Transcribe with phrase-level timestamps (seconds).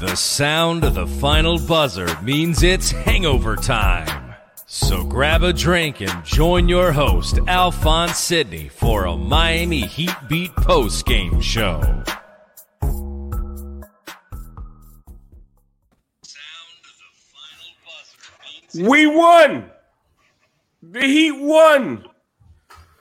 [0.00, 4.34] The sound of the final buzzer means it's hangover time.
[4.64, 10.56] So grab a drink and join your host, Alphonse Sidney, for a Miami Heat Beat
[10.56, 12.02] post game show.
[18.74, 19.70] We won.
[20.82, 22.06] The Heat won.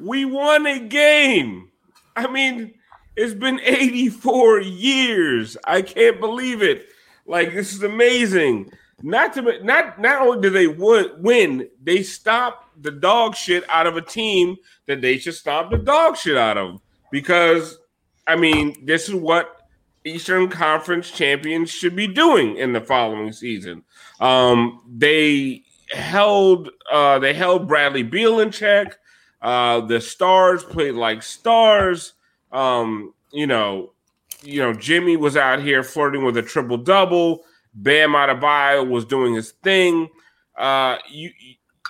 [0.01, 1.71] We won a game.
[2.17, 2.73] I mean,
[3.19, 5.57] it's been 84 years.
[5.65, 6.87] I can't believe it.
[7.25, 8.71] Like this is amazing.
[9.01, 13.97] Not to not not only did they win, they stopped the dog shit out of
[13.97, 16.79] a team that they should stop the dog shit out of.
[17.11, 17.77] Because
[18.25, 19.67] I mean, this is what
[20.05, 23.83] Eastern Conference champions should be doing in the following season.
[24.21, 28.97] Um, they held uh, they held Bradley Beal in check.
[29.41, 32.13] Uh, the stars played like stars.
[32.51, 33.93] Um, you know,
[34.41, 37.43] you know, Jimmy was out here flirting with a triple double.
[37.73, 40.09] Bam Adebayo was doing his thing.
[40.57, 41.31] Uh, you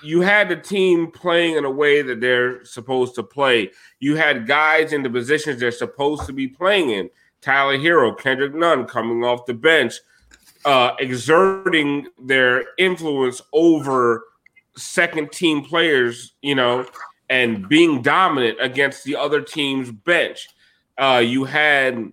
[0.03, 3.72] you had the team playing in a way that they're supposed to play.
[4.00, 7.09] You had guys in the positions they're supposed to be playing in.
[7.41, 9.96] Tyler Herro, Kendrick Nunn coming off the bench,
[10.66, 14.24] uh, exerting their influence over
[14.76, 16.86] second team players, you know,
[17.29, 20.50] and being dominant against the other team's bench.
[20.97, 22.12] Uh, you had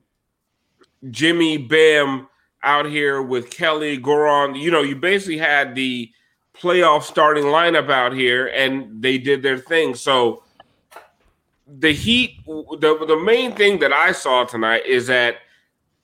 [1.10, 2.28] Jimmy Bam
[2.62, 4.60] out here with Kelly Goran.
[4.60, 6.10] You know, you basically had the
[6.54, 9.94] playoff starting lineup out here, and they did their thing.
[9.94, 10.42] So
[11.66, 15.36] the Heat, the the main thing that I saw tonight is that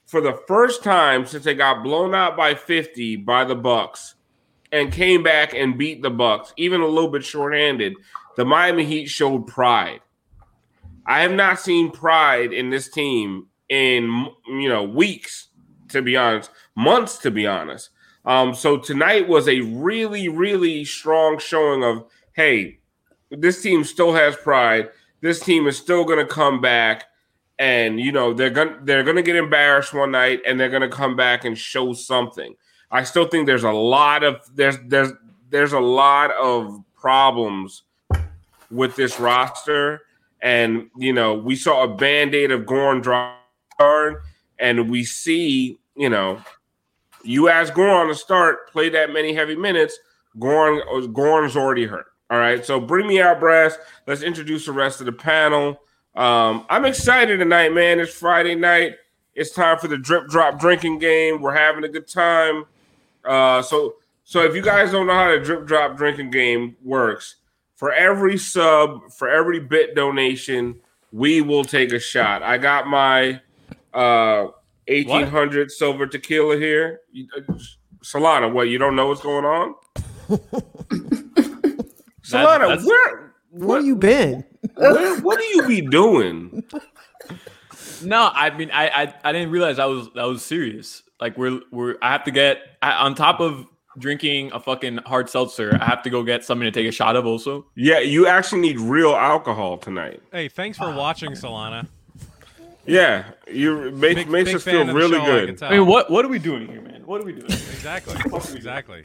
[0.06, 4.14] for the first time since they got blown out by 50 by the Bucks
[4.70, 7.94] and came back and beat the Bucks, even a little bit shorthanded,
[8.36, 10.00] the Miami Heat showed pride.
[11.06, 15.48] I have not seen pride in this team in you know weeks,
[15.88, 17.90] to be honest, months to be honest.
[18.24, 22.04] Um, so tonight was a really, really strong showing of
[22.34, 22.78] hey,
[23.30, 24.90] this team still has pride.
[25.20, 27.04] This team is still going to come back
[27.58, 31.16] and you know they're gonna they're gonna get embarrassed one night and they're gonna come
[31.16, 32.54] back and show something.
[32.90, 35.12] I still think there's a lot of there's there's
[35.50, 37.84] there's a lot of problems
[38.72, 40.00] with this roster,
[40.40, 44.20] and you know we saw a band aid of Goran Dragic,
[44.58, 46.42] and we see you know
[47.22, 49.98] you ask Goran to start play that many heavy minutes,
[50.38, 50.80] Goran
[51.12, 52.06] Goran's already hurt.
[52.30, 53.76] All right, so bring me out, brass.
[54.06, 55.78] Let's introduce the rest of the panel.
[56.14, 58.00] Um, I'm excited tonight, man.
[58.00, 58.96] It's Friday night.
[59.34, 61.40] It's time for the drip drop drinking game.
[61.40, 62.64] We're having a good time.
[63.24, 67.36] Uh, so, so if you guys don't know how the drip drop drinking game works,
[67.82, 70.78] for every sub, for every bit donation,
[71.10, 72.40] we will take a shot.
[72.40, 73.40] I got my
[73.92, 74.46] uh
[74.86, 75.70] 1800 what?
[75.72, 77.00] silver tequila here.
[77.12, 77.54] Uh,
[78.04, 79.74] Solana, what you don't know what's going on?
[82.22, 84.44] Solana, where Where you been?
[84.76, 86.62] What, what do you be doing?
[88.04, 91.04] No, I mean, I, I I didn't realize I was I was serious.
[91.20, 93.66] Like we're we're I have to get I, on top of
[93.98, 95.76] drinking a fucking hard seltzer.
[95.80, 97.66] I have to go get something to take a shot of also.
[97.74, 100.22] Yeah, you actually need real alcohol tonight.
[100.32, 101.86] Hey, thanks for watching, Solana.
[102.84, 105.46] Yeah, you make, Big, makes big us feel really show, good.
[105.46, 105.68] can tell.
[105.68, 107.02] I mean, what what are we doing here, man?
[107.06, 107.44] What are we doing?
[107.44, 108.16] Exactly.
[108.56, 109.04] exactly.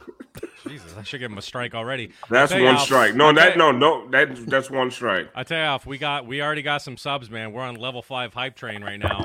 [0.66, 2.10] Jesus, I should give him a strike already.
[2.28, 3.14] That's one you, Alf, strike.
[3.14, 5.28] No, that tell no no that that's one strike.
[5.34, 7.52] I tell you, Alf, we got we already got some subs, man.
[7.52, 9.22] We're on level five hype train right now.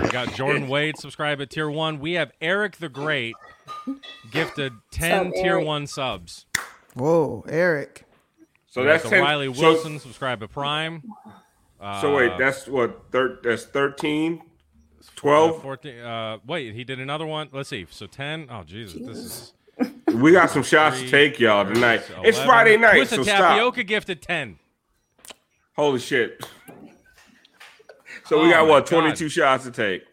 [0.00, 1.98] we got Jordan Wade subscribe at tier one.
[1.98, 3.34] We have Eric the Great
[4.30, 5.66] gifted ten Sub tier Eric.
[5.66, 6.46] one subs.
[6.94, 8.04] Whoa, Eric.
[8.66, 11.02] So We that's 10, Riley so- Wilson subscribe at Prime.
[11.80, 15.62] Uh, So, wait, that's what thir- that's 13, uh, 12.
[15.62, 15.98] 14.
[16.00, 17.48] Uh, wait, he did another one.
[17.52, 17.86] Let's see.
[17.90, 18.48] So ten.
[18.50, 19.52] Oh Jesus, this is
[20.14, 22.02] We got some shots to take, y'all, tonight.
[22.04, 23.38] six, It's Friday night, Twisted so stop.
[23.38, 24.58] Tapioca gifted ten.
[25.76, 26.44] Holy shit.
[28.26, 29.00] So we Oh got my what, God.
[29.00, 30.04] 22 shots to take?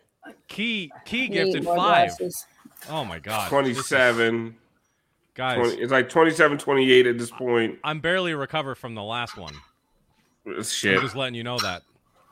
[0.47, 1.75] Key Key Need gifted five.
[1.75, 2.45] glasses.
[2.89, 4.55] Oh my God, This is- 27.
[5.33, 5.57] guys.
[5.57, 7.79] 20, it's like 27, 28 at this point.
[7.83, 9.53] I'm barely recovered from the last one.
[10.45, 11.01] It's I'm shit.
[11.01, 11.83] just letting you know that.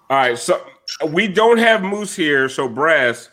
[0.09, 0.63] All right, so
[1.09, 3.29] we don't have Moose here, so Brass,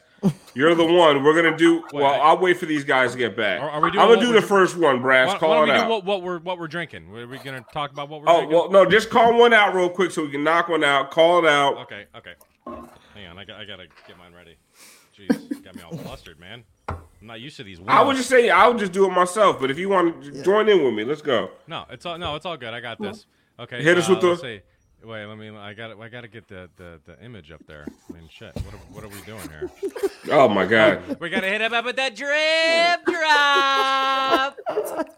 [0.54, 1.22] you're the one.
[1.22, 1.82] We're gonna do.
[1.92, 3.60] Well, I- I'll wait for these guys to get back.
[3.60, 5.26] Are- are we doing I'm gonna do the first one, Brass.
[5.28, 5.90] Why, why Call don't it out.
[5.90, 7.14] what, what we're what we're drinking?
[7.14, 8.56] Are we gonna talk about what we're oh drinking?
[8.58, 11.10] well, no, just call one out real quick so we can knock one out.
[11.10, 11.76] Call it out.
[11.78, 12.34] Okay, okay.
[13.14, 14.56] Hang on, I, got, I gotta get mine ready.
[15.18, 16.64] Jeez, got me all flustered, man.
[17.20, 17.78] I'm not used to these.
[17.86, 20.42] I would just say I would just do it myself, but if you want to
[20.42, 21.50] join in with me, let's go.
[21.66, 22.72] no, it's all no, it's all good.
[22.72, 23.26] I got this.
[23.58, 24.60] Okay, Hit us uh, with the- see.
[25.02, 25.48] Wait, let me.
[25.48, 25.98] I got.
[25.98, 27.86] I got to get the, the the image up there.
[28.08, 28.54] I mean, shit.
[28.54, 29.70] What are, what are we doing here?
[30.30, 31.18] Oh my god.
[31.18, 34.58] We gotta hit him up with that drip drop.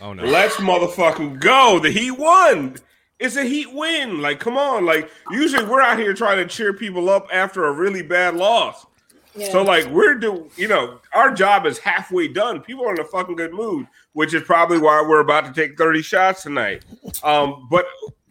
[0.00, 0.24] Oh no!
[0.24, 1.78] Let's motherfucking go.
[1.78, 2.76] The he won.
[3.18, 4.20] It's a Heat win.
[4.20, 4.84] Like, come on.
[4.84, 8.86] Like, usually we're out here trying to cheer people up after a really bad loss.
[9.34, 9.50] Yeah.
[9.52, 12.60] So, like, we're do you know, our job is halfway done.
[12.60, 15.76] People are in a fucking good mood, which is probably why we're about to take
[15.76, 16.84] 30 shots tonight.
[17.22, 17.86] Um, but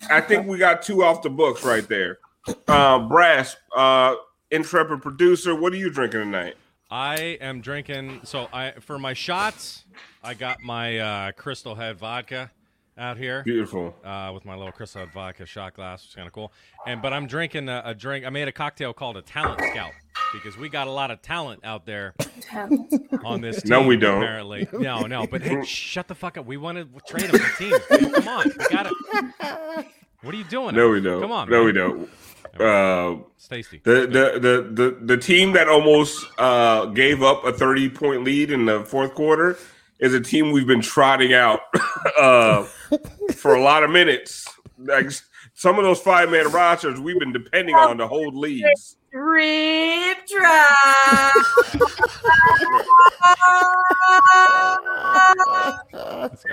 [0.09, 2.19] I think we got two off the books right there.
[2.67, 4.15] Um, Brass, uh,
[4.51, 6.55] intrepid producer, what are you drinking tonight?
[6.89, 8.21] I am drinking.
[8.23, 9.85] So I for my shots,
[10.23, 12.51] I got my uh, Crystal Head vodka
[12.97, 13.43] out here.
[13.43, 13.95] Beautiful.
[14.03, 16.51] uh, with my little Crystal Head vodka shot glass, which is kind of cool.
[16.87, 18.25] And but I'm drinking a, a drink.
[18.25, 19.91] I made a cocktail called a Talent Scout
[20.33, 22.13] because we got a lot of talent out there
[23.23, 23.69] on this team.
[23.69, 24.21] No, we don't.
[24.21, 25.27] Apparently, no, no.
[25.27, 26.45] But hey, shut the fuck up.
[26.45, 27.79] We want to trade them for teams.
[27.89, 28.13] dude.
[28.13, 29.87] Come on, we got it.
[30.21, 30.73] What are you doing?
[30.73, 31.21] No, we don't.
[31.21, 31.65] Come on, No, man.
[31.67, 32.09] we don't.
[32.59, 33.79] Uh, It's tasty.
[33.83, 38.49] The, the the the the team that almost uh, gave up a thirty point lead
[38.49, 39.55] in the fourth quarter
[39.99, 41.61] is a team we've been trotting out
[42.19, 42.63] uh,
[43.35, 44.47] for a lot of minutes.
[44.77, 45.09] Like
[45.53, 48.97] some of those five man rosters, we've been depending on to hold leads.
[49.11, 50.69] Drip drop.
[55.93, 56.43] Let's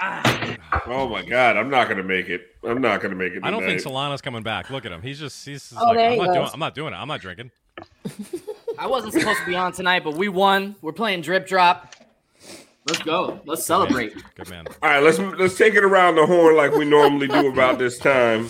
[0.00, 0.56] go.
[0.86, 2.54] oh, my god, I'm not gonna make it.
[2.64, 3.40] I'm not gonna make it.
[3.44, 3.80] I don't think.
[3.80, 4.70] Solana's coming back.
[4.70, 5.02] Look at him.
[5.02, 6.48] He's just he's just Oh, like I'm not doing.
[6.52, 6.96] I'm not doing it.
[6.96, 7.50] I'm not drinking.
[8.78, 10.76] I wasn't supposed to be on tonight, but we won.
[10.82, 11.94] We're playing drip drop.
[12.88, 13.40] Let's go.
[13.44, 14.14] Let's celebrate.
[14.34, 14.66] Good man.
[14.82, 17.98] All right, let's let's take it around the horn like we normally do about this
[17.98, 18.48] time.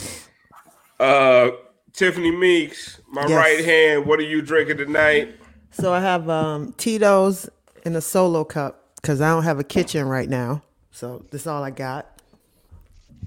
[1.01, 1.51] Uh,
[1.93, 3.31] Tiffany Meeks, my Yes.
[3.33, 4.07] right hand.
[4.07, 5.35] What are you drinking tonight?
[5.71, 7.49] So I have um, Tito's
[7.85, 10.63] in a solo cup because I don't have a kitchen right now.
[10.99, 12.21] So that's all I got.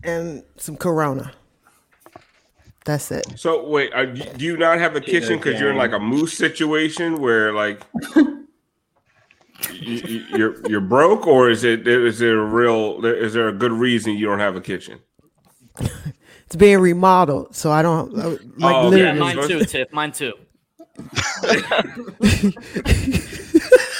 [0.03, 1.31] And some Corona.
[2.83, 3.25] That's it.
[3.37, 6.37] So wait, are, do you not have a kitchen because you're in like a moose
[6.37, 7.81] situation where like
[9.71, 13.53] you, you- you're you're broke, or is it is there a real is there a
[13.53, 14.99] good reason you don't have a kitchen?
[16.47, 18.99] It's being remodeled, so I don't like Oh, okay.
[18.99, 19.93] Yeah, mine too, Tiff.
[19.93, 20.33] Mine too.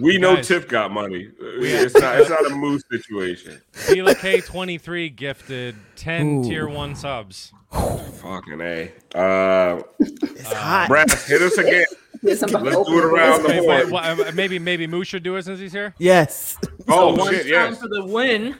[0.00, 0.48] We know Guys.
[0.48, 1.28] Tiff got money.
[1.40, 3.60] It's not it's not a moose situation.
[3.72, 6.44] Tila K23 gifted 10 Ooh.
[6.48, 7.52] tier 1 subs.
[7.72, 8.92] Fucking a.
[9.14, 10.88] Uh, It's hot.
[10.88, 11.84] Brass, hit us again.
[12.22, 13.90] Let's do it around the Wait, wait, horn.
[13.90, 15.94] what, uh, maybe maybe Moose should do it since he's here.
[15.98, 16.58] Yes.
[16.88, 17.42] Oh One shit!
[17.42, 17.78] time Yes.
[17.80, 18.56] for the win.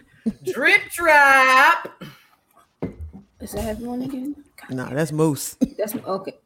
[0.53, 2.03] Drip drop.
[3.41, 4.37] Is that everyone again?
[4.71, 5.57] No, that's Moose.
[5.77, 6.39] That's okay.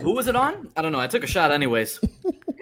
[0.00, 0.68] Who was it on?
[0.76, 1.00] I don't know.
[1.00, 2.00] I took a shot anyways.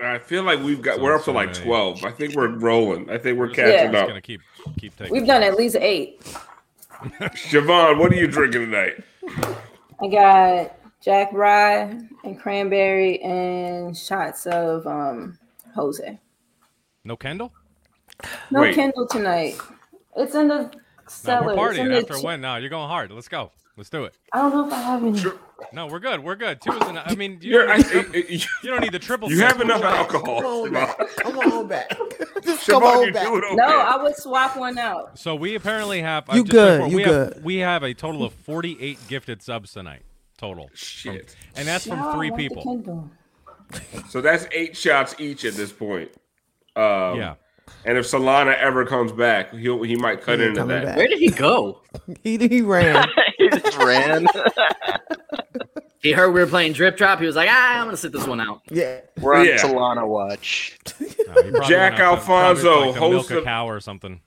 [0.03, 1.65] I feel like we've got we're up to so like many.
[1.65, 2.05] twelve.
[2.05, 3.09] I think we're rolling.
[3.11, 4.09] I think we're Just- catching just up.
[4.09, 4.41] gonna keep
[4.79, 5.13] keep taking.
[5.13, 6.21] We've done at least eight.
[7.21, 9.03] Siobhan, what are you drinking tonight?
[10.01, 15.39] I got Jack Rye and cranberry and shots of um
[15.75, 16.19] Jose.
[17.05, 17.53] No Kendall?
[18.51, 18.75] No Wait.
[18.75, 19.57] Kindle tonight.
[20.17, 20.71] It's in the No,
[21.07, 21.57] cellar.
[21.57, 22.41] we're in partying the after a ch- win.
[22.41, 23.11] No, you're going hard.
[23.11, 23.51] Let's go.
[23.77, 24.19] Let's do it.
[24.33, 25.23] I don't know if I have any.
[25.73, 26.23] No, we're good.
[26.23, 26.61] We're good.
[26.61, 27.05] Two is enough.
[27.07, 28.27] I mean, you don't, need, tri- I- I-
[28.63, 29.31] you don't need the triple.
[29.31, 30.43] you have enough alcohol.
[30.43, 30.73] Come on Siobhan.
[30.75, 31.17] back.
[31.17, 31.89] Come on back.
[32.43, 33.27] Just come Siobhan, on back.
[33.29, 33.55] okay.
[33.55, 35.19] No, I would swap one out.
[35.19, 36.29] So we apparently have.
[36.29, 37.33] uh, You just good, before- you we good.
[37.35, 40.03] Have, we have a total of 48 gifted subs tonight.
[40.37, 40.69] Total.
[40.75, 41.35] Shit.
[41.57, 43.09] And that's from No, three people.
[44.11, 46.11] So that's eight shots each at this point.
[46.77, 47.35] Um, Yeah.
[47.85, 50.85] And if Solana ever comes back, he'll he might cut He into that.
[50.85, 50.97] back.
[50.97, 51.81] Where did he go?
[52.23, 53.07] He, he ran.
[53.39, 54.27] he just ran.
[56.01, 57.21] He heard we were playing drip drop.
[57.21, 58.63] He was like, ah, I'm gonna sit this one out.
[58.69, 59.03] Yeah.
[59.21, 59.59] We're on Yeah.
[59.59, 60.77] Solana watch.
[60.99, 63.79] No, Jack went out to- probably Alfonso, like to milk host a of- cow or
[63.79, 64.21] something.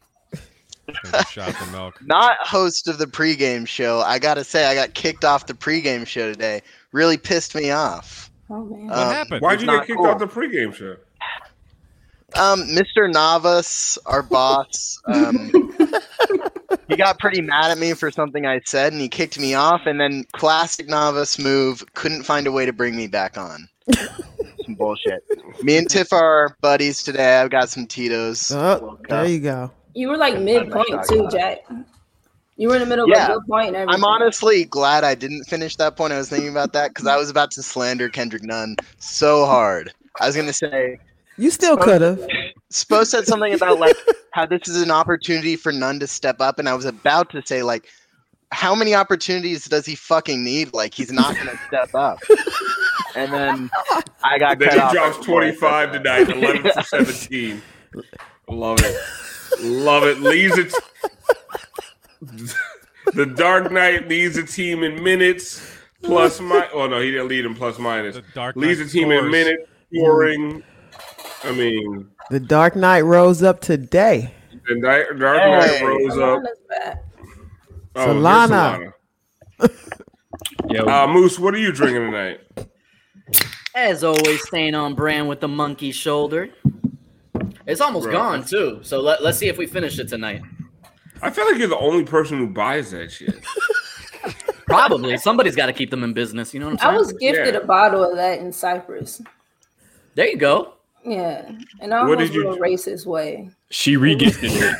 [1.30, 2.00] Shot of milk.
[2.06, 4.00] Not host of the pregame show.
[4.00, 6.62] I gotta say, I got kicked off the pregame show today.
[6.94, 8.32] Really pissed me off.
[8.50, 8.88] Oh man.
[8.88, 9.42] What Um, happened?
[9.42, 10.08] Why'd you get kicked cool.
[10.08, 10.96] off the pregame show?
[12.36, 13.12] Um, Mr.
[13.12, 15.52] Navas, our boss, um,
[16.90, 19.82] he got pretty mad at me for something I said, and he kicked me off.
[19.86, 23.68] And then classic Navas move, couldn't find a way to bring me back on.
[24.66, 25.24] some bullshit.
[25.64, 27.38] Me and Tiff are buddies today.
[27.38, 28.52] I've got some Tito's.
[28.52, 29.72] Oh, there you go.
[29.94, 31.60] You were like midpoint too, Jack.
[32.58, 33.26] You were in the middle Yeah.
[33.26, 33.96] of a good point and everything.
[33.96, 36.14] I'm honestly glad I didn't finish that point.
[36.14, 39.92] I was thinking about that because I was about to slander Kendrick Nunn so hard.
[40.20, 40.98] I was gonna say
[41.38, 42.26] You still could have.
[42.72, 43.96] Spo said something about like
[44.32, 47.42] how this is an opportunity for Nunn to step up, and I was about to
[47.46, 47.88] say like,
[48.52, 50.74] how many opportunities does he fucking need?
[50.74, 52.20] Like he's not gonna step up.
[53.16, 53.70] And then
[54.24, 57.62] I got Then cut he off drops before I said 25 tonight, 11 for 17.
[58.50, 58.96] Love it.
[59.62, 60.20] Love it.
[60.20, 60.74] Leads it.
[63.14, 65.66] The Dark Knight leads the team in minutes
[66.04, 66.68] plus my.
[66.74, 68.16] Oh no, he didn't lead in plus minus.
[68.16, 69.32] The Dark leads Knight the team in scores.
[69.32, 69.64] minutes
[69.94, 70.64] scoring.
[71.46, 74.34] I mean, The Dark Knight rose up today.
[74.68, 75.86] the Dark, Dark Knight Hey.
[75.86, 76.40] rose up.
[76.40, 77.04] Solana's back.
[77.96, 78.94] Oh, here's Solana.
[80.70, 82.40] Yeah, Uh, Moose, what are you drinking tonight?
[83.76, 86.50] As always, staying on brand with the monkey shoulder.
[87.68, 88.14] It's almost Bro.
[88.14, 88.80] gone too.
[88.84, 90.42] So let, let's see if we finish it tonight.
[91.22, 93.44] I feel like you're the only person who buys that shit.
[94.66, 96.54] Probably somebody's got to keep them in business.
[96.54, 96.94] You know what I'm saying?
[96.94, 97.62] I was gifted Yeah.
[97.62, 99.22] a bottle of that in Cyprus.
[100.16, 100.74] there you go.
[101.06, 101.50] Yeah,
[101.82, 103.50] and I What almost did you- a racist way.
[103.70, 104.76] she regifted it.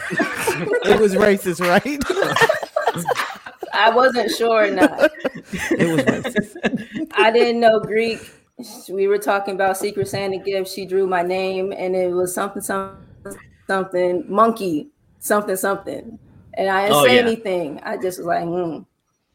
[0.86, 2.02] It was racist, right?
[3.74, 5.12] I wasn't sure or not.
[5.52, 7.08] it was racist.
[7.14, 8.20] I didn't know Greek.
[8.90, 10.72] We were talking about Secret Santa gifts.
[10.74, 12.98] She drew my name, and it was something, something,
[13.68, 14.90] something, monkey,
[15.20, 16.18] something, something.
[16.54, 17.22] And I didn't Oh, say yeah.
[17.22, 17.82] anything.
[17.84, 18.80] I just was like, hmm.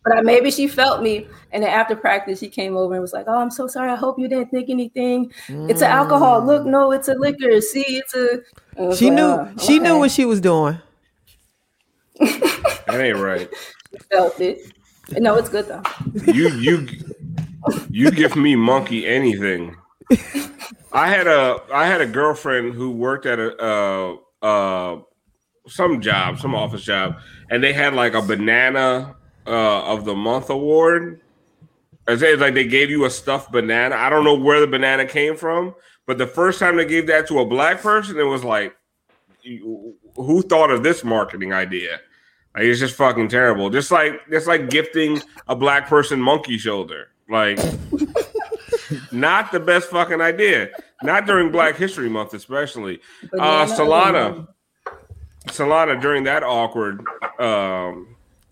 [0.02, 1.26] But I, maybe she felt me.
[1.52, 3.90] And then after practice, she came over and was like, "Oh, I'm so sorry.
[3.90, 5.32] I hope you didn't think anything.
[5.48, 6.44] It's an alcohol.
[6.44, 7.60] Look, no, it's a liquor.
[7.60, 8.40] See, it's a."
[8.96, 10.78] She like, knew "Oh, she knew what she was doing.
[12.18, 13.48] That ain't right.
[14.12, 14.72] felt it.
[15.18, 15.82] No, it's good though.
[16.32, 16.88] You you
[17.90, 19.76] you give me monkey anything.
[20.92, 25.00] I had a I had a girlfriend who worked at a uh uh
[25.66, 27.16] some job, some office job,
[27.50, 29.16] and they had like a banana
[29.46, 31.20] uh of the month award.
[32.08, 33.94] As it's like they gave you a stuffed banana.
[33.94, 35.74] I don't know where the banana came from,
[36.06, 38.74] but the first time they gave that to a black person, it was like,
[40.16, 42.00] who thought of this marketing idea?
[42.54, 43.70] Like it's just fucking terrible.
[43.70, 47.08] Just like it's like gifting a black person monkey shoulder.
[47.28, 47.58] Like
[49.12, 50.70] not the best fucking idea.
[51.02, 53.00] Not during Black History Month, especially.
[53.38, 54.48] Uh Solana.
[55.46, 57.04] Solana during that awkward
[57.38, 58.09] um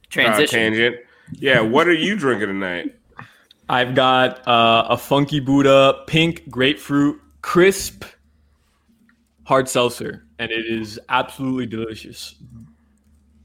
[0.08, 0.58] uh, Transition.
[0.58, 0.96] tangent.
[1.32, 2.94] Yeah, what are you drinking tonight?
[3.68, 8.04] I've got uh, a funky Buddha pink grapefruit crisp
[9.44, 12.34] hard seltzer, and it is absolutely delicious.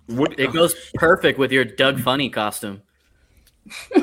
[0.08, 2.82] What It goes perfect with your Doug Funnie costume.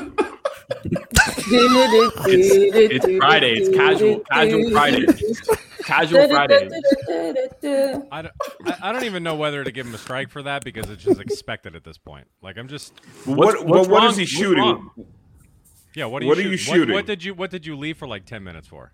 [1.53, 3.55] It's, it's Friday.
[3.55, 5.05] It's casual casual Friday.
[5.85, 6.69] Casual Friday.
[8.13, 8.35] I don't,
[8.67, 11.03] I, I don't even know whether to give him a strike for that because it's
[11.03, 12.27] just expected at this point.
[12.43, 12.93] Like I'm just
[13.25, 14.11] what What's- what, what's what wrong?
[14.11, 14.91] is he shooting?
[15.95, 16.05] yeah.
[16.07, 16.89] What are you What are you shooting?
[16.95, 18.93] What- What, did you What did you leave for like ten minutes for?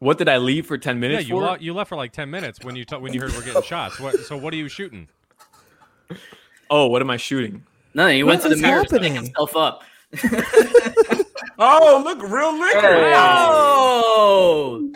[0.00, 1.42] What did I leave for ten Yeah, minutes you for?
[1.42, 3.62] le- you left for like ten minutes when you t- when you heard we're getting
[3.62, 3.98] shots.
[3.98, 4.16] What?
[4.20, 5.08] So what are you shooting?
[6.70, 7.64] oh, what am I shooting?
[7.94, 9.82] No, he went What to the is mirror to make himself up.
[11.58, 12.80] Oh, look, real liquor.
[13.14, 14.90] Oh,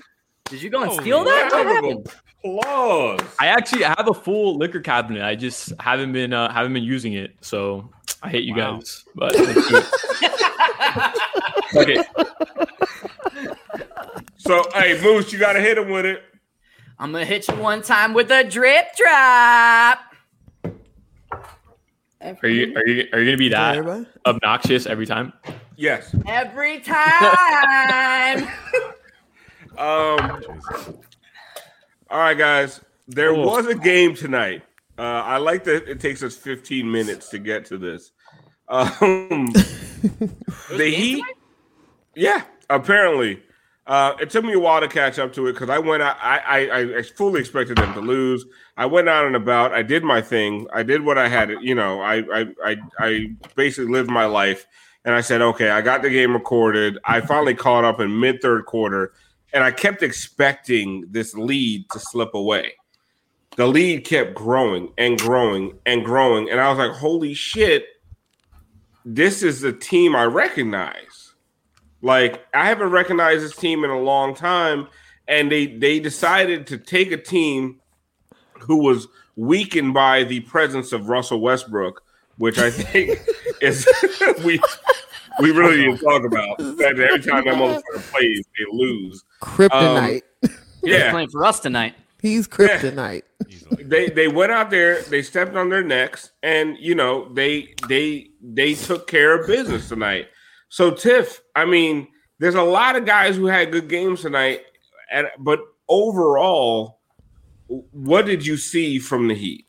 [0.49, 1.51] did you go and Holy steal that?
[1.53, 2.07] What happened?
[2.45, 3.21] applause.
[3.41, 5.23] I actually have a full liquor cabinet.
[5.23, 7.33] I just haven't been uh, haven't been using it.
[7.41, 7.91] So
[8.23, 8.77] I hate you Wow.
[8.77, 9.87] guys, but let's do it.
[11.77, 12.05] okay.
[14.39, 16.23] So, hey, Moose, you got to hit him with it.
[16.99, 19.99] I'm gonna hit you one time with a drip drop.
[22.21, 24.07] Are you are you are you gonna be that Everybody?
[24.27, 25.33] obnoxious every time?
[25.77, 26.15] Yes.
[26.27, 28.49] Every time.
[29.79, 30.43] Um.
[32.11, 32.81] All right, guys.
[33.09, 33.47] There Cool.
[33.47, 34.63] was a game tonight.
[34.99, 38.13] Uh, I like that it takes us 15 minutes to get to this.
[38.69, 38.91] Um,
[40.71, 41.25] the Heat.
[42.15, 43.43] Yeah, apparently.
[43.87, 46.17] Uh, it took me a while to catch up to it because I went out.
[46.21, 46.39] I,
[46.69, 48.45] I I fully expected them to lose.
[48.77, 49.73] I went out and about.
[49.73, 50.67] I did my thing.
[50.75, 51.51] I did what I had.
[51.63, 53.27] You know, I I I, I
[53.57, 54.67] basically lived my life.
[55.05, 56.99] And I said, okay, I got the game recorded.
[57.05, 59.13] I finally caught up in mid third quarter,
[59.53, 62.73] and I kept expecting this lead to slip away.
[63.57, 67.87] The lead kept growing and growing and growing, and I was like, holy shit,
[69.05, 71.35] this is the team I recognize.
[72.01, 74.89] Like I haven't recognized this team in a long time,
[75.29, 77.81] and they they decided to take a team
[78.61, 79.07] who was
[79.37, 82.03] weakened by the presence of Russell Westbrook,
[82.39, 83.21] which I think
[83.61, 83.87] is
[84.45, 84.61] we
[85.41, 86.59] we really need to talk about.
[86.59, 89.25] That every time that motherfucker plays, they lose.
[89.41, 90.23] Kryptonite.
[90.41, 91.95] He's Um, Yeah, playing for us tonight.
[92.21, 93.23] He's kryptonite.
[93.81, 98.31] they they went out there, they stepped on their necks, and you know they they
[98.41, 100.29] they took care of business tonight.
[100.69, 102.09] So Tiff, I mean,
[102.39, 104.63] there's a lot of guys who had good games tonight,
[105.11, 107.01] and but overall,
[107.67, 109.67] what did you see from the Heat?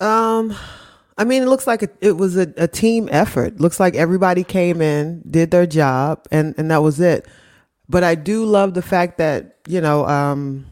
[0.00, 0.54] Um,
[1.18, 3.60] I mean, it looks like it, it was a, a team effort.
[3.60, 7.26] Looks like everybody came in, did their job, and and that was it.
[7.88, 10.64] But I do love the fact that you know, um,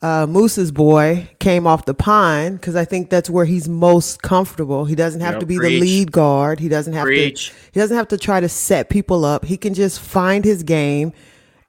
[0.00, 4.84] uh, Moose's boy came off the pine because I think that's where he's most comfortable.
[4.86, 5.72] He doesn't have Yeah, to be preach.
[5.72, 6.60] the lead guard.
[6.60, 7.48] He doesn't have Preach.
[7.48, 7.54] to.
[7.72, 9.44] He doesn't have to try to set people up.
[9.44, 11.12] He can just find his game,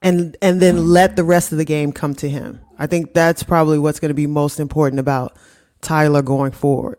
[0.02, 2.62] and and then let the rest of the game come to him.
[2.78, 5.36] I think that's probably what's going to be most important about
[5.81, 6.97] Tyler going forward.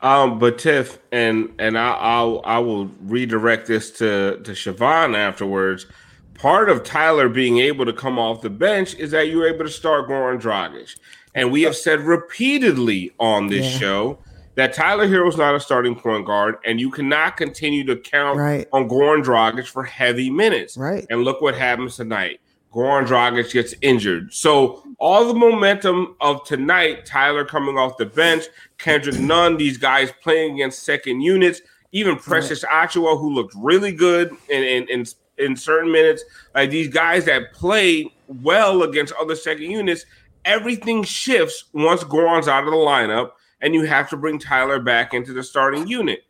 [0.00, 5.86] Um, but Tiff, and and I, I'll I will redirect this to to Siobhan afterwards.
[6.34, 9.70] Part of Tyler being able to come off the bench is that you're able to
[9.70, 10.98] start Goran Dragic,
[11.36, 13.78] and we have said repeatedly on this Yeah.
[13.78, 14.18] show
[14.56, 18.66] that Tyler Herro's not a starting point guard, and you cannot continue to count Right.
[18.72, 20.76] on Goran Dragic for heavy minutes.
[20.76, 21.06] Right.
[21.08, 22.40] And look what happens tonight.
[22.72, 24.32] Goran Dragic gets injured.
[24.32, 28.44] So all the momentum of tonight, Tyler coming off the bench,
[28.78, 31.60] Kendrick Nunn, these guys playing against second units,
[31.92, 35.04] even Precious Achiuwa, who looked really good in, in, in,
[35.38, 38.10] in certain minutes, like these guys that play
[38.42, 40.06] well against other second units,
[40.44, 45.12] everything shifts once Goran's out of the lineup, and you have to bring Tyler back
[45.12, 46.24] into the starting unit.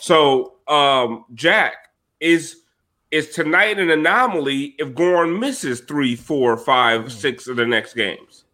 [0.00, 1.88] So, um, Jack,
[2.20, 2.62] is
[3.10, 8.44] is tonight an anomaly if Goran misses three, four, five, six of the next games?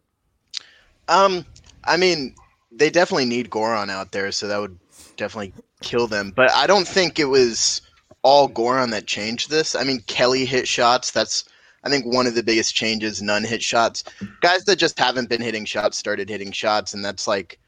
[1.08, 1.44] Um,
[1.84, 2.34] I mean,
[2.70, 4.78] they definitely need Goran out there, so that would
[5.16, 6.32] definitely kill them.
[6.34, 7.82] But I don't think it was
[8.22, 9.74] all Goran that changed this.
[9.74, 11.10] I mean, Kelly hit shots.
[11.10, 11.44] That's
[11.84, 13.20] I think one of the biggest changes.
[13.20, 14.04] Nunn hit shots.
[14.40, 17.58] Guys that just haven't been hitting shots started hitting shots, and that's like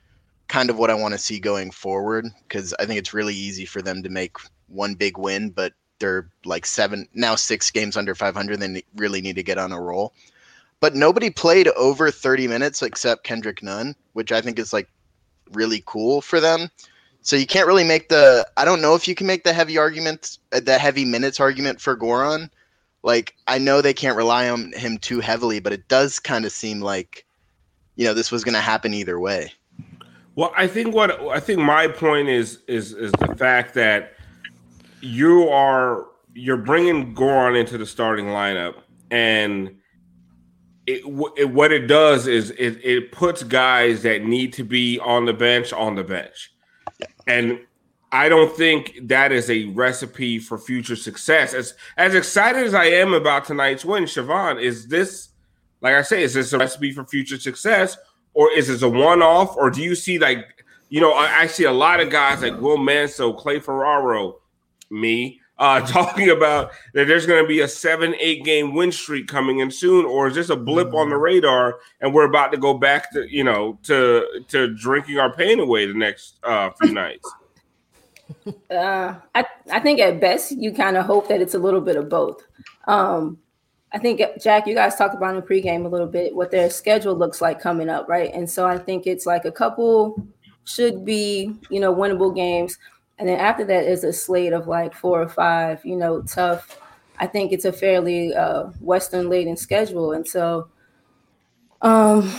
[0.49, 3.65] kind of what I want to see going forward because I think it's really easy
[3.65, 4.37] for them to make
[4.69, 5.73] one big win, but
[6.05, 8.61] they're like seven now six games under 500.
[8.61, 10.13] They really need to get on a roll
[10.85, 14.87] but nobody played over 30 minutes except Kendrick Nunn, which I think is like
[15.53, 16.69] really cool for them.
[17.23, 19.79] So you can't really make the I don't know if you can make the heavy
[19.79, 22.51] argument uh, the heavy minutes argument for Goran.
[23.03, 26.53] Like I know they can't rely on him too heavily, but it does kind of
[26.53, 27.25] seem like
[27.97, 29.53] you know this was going to happen either way.
[30.35, 34.14] Well, I think what I think my point is is is the fact that
[35.05, 38.75] you are you're bringing Goran into the starting lineup,
[39.11, 39.77] and
[40.87, 41.03] it,
[41.37, 45.33] it what it does is it, it puts guys that need to be on the
[45.33, 46.53] bench on the bench,
[47.27, 47.61] and
[48.11, 51.55] I don't think that is a recipe for future success.
[51.55, 55.31] As as excited as I am about tonight's win, Siobhan, is this
[55.81, 57.97] like I say, is this a recipe for future success,
[58.33, 61.65] or is this a one-off, or do you see like you know I, I see
[61.65, 64.39] a lot of guys like Will Manso, Clay Ferraro,
[64.91, 69.29] me uh, talking about that there's going to be a seven, eight game win streak
[69.29, 72.59] coming in soon, or is this a blip on the radar and we're about to
[72.59, 76.93] go back to you know to to drinking our pain away the next uh, few
[76.93, 77.31] nights?
[78.71, 81.97] Uh, I I think at best you kind of hope that it's a little bit
[81.97, 82.43] of both.
[82.87, 83.39] Um,
[83.93, 86.69] I think Jack, you guys talked about in the pregame a little bit what their
[86.71, 88.33] schedule looks like coming up, right?
[88.35, 90.27] And so I think it's like a couple
[90.65, 92.79] should be, you know, winnable games.
[93.19, 96.81] And then after that is a slate of like four or five, you know, tough.
[97.19, 100.13] I think it's a fairly uh, Western laden schedule.
[100.13, 100.69] And so,
[101.81, 102.33] um,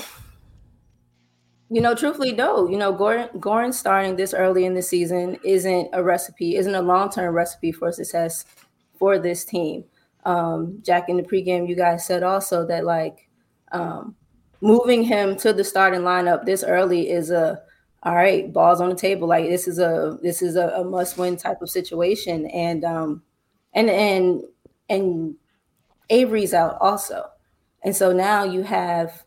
[1.70, 5.90] you know, truthfully, no, you know, Goran, Goran starting this early in the season isn't
[5.94, 8.46] a recipe, isn't a long term recipe for success
[8.98, 9.86] for this team
[10.26, 13.28] um, Jack in the pregame, you guys said also that like
[13.72, 14.16] um,
[14.62, 17.62] moving him to the starting lineup this early is a
[18.06, 19.28] all right, balls on the table.
[19.28, 23.24] Like this is a this is a, a must win type of situation, and um,
[23.74, 24.44] and and
[24.90, 25.36] and
[26.10, 27.30] Avery's out also,
[27.84, 29.24] and so now you have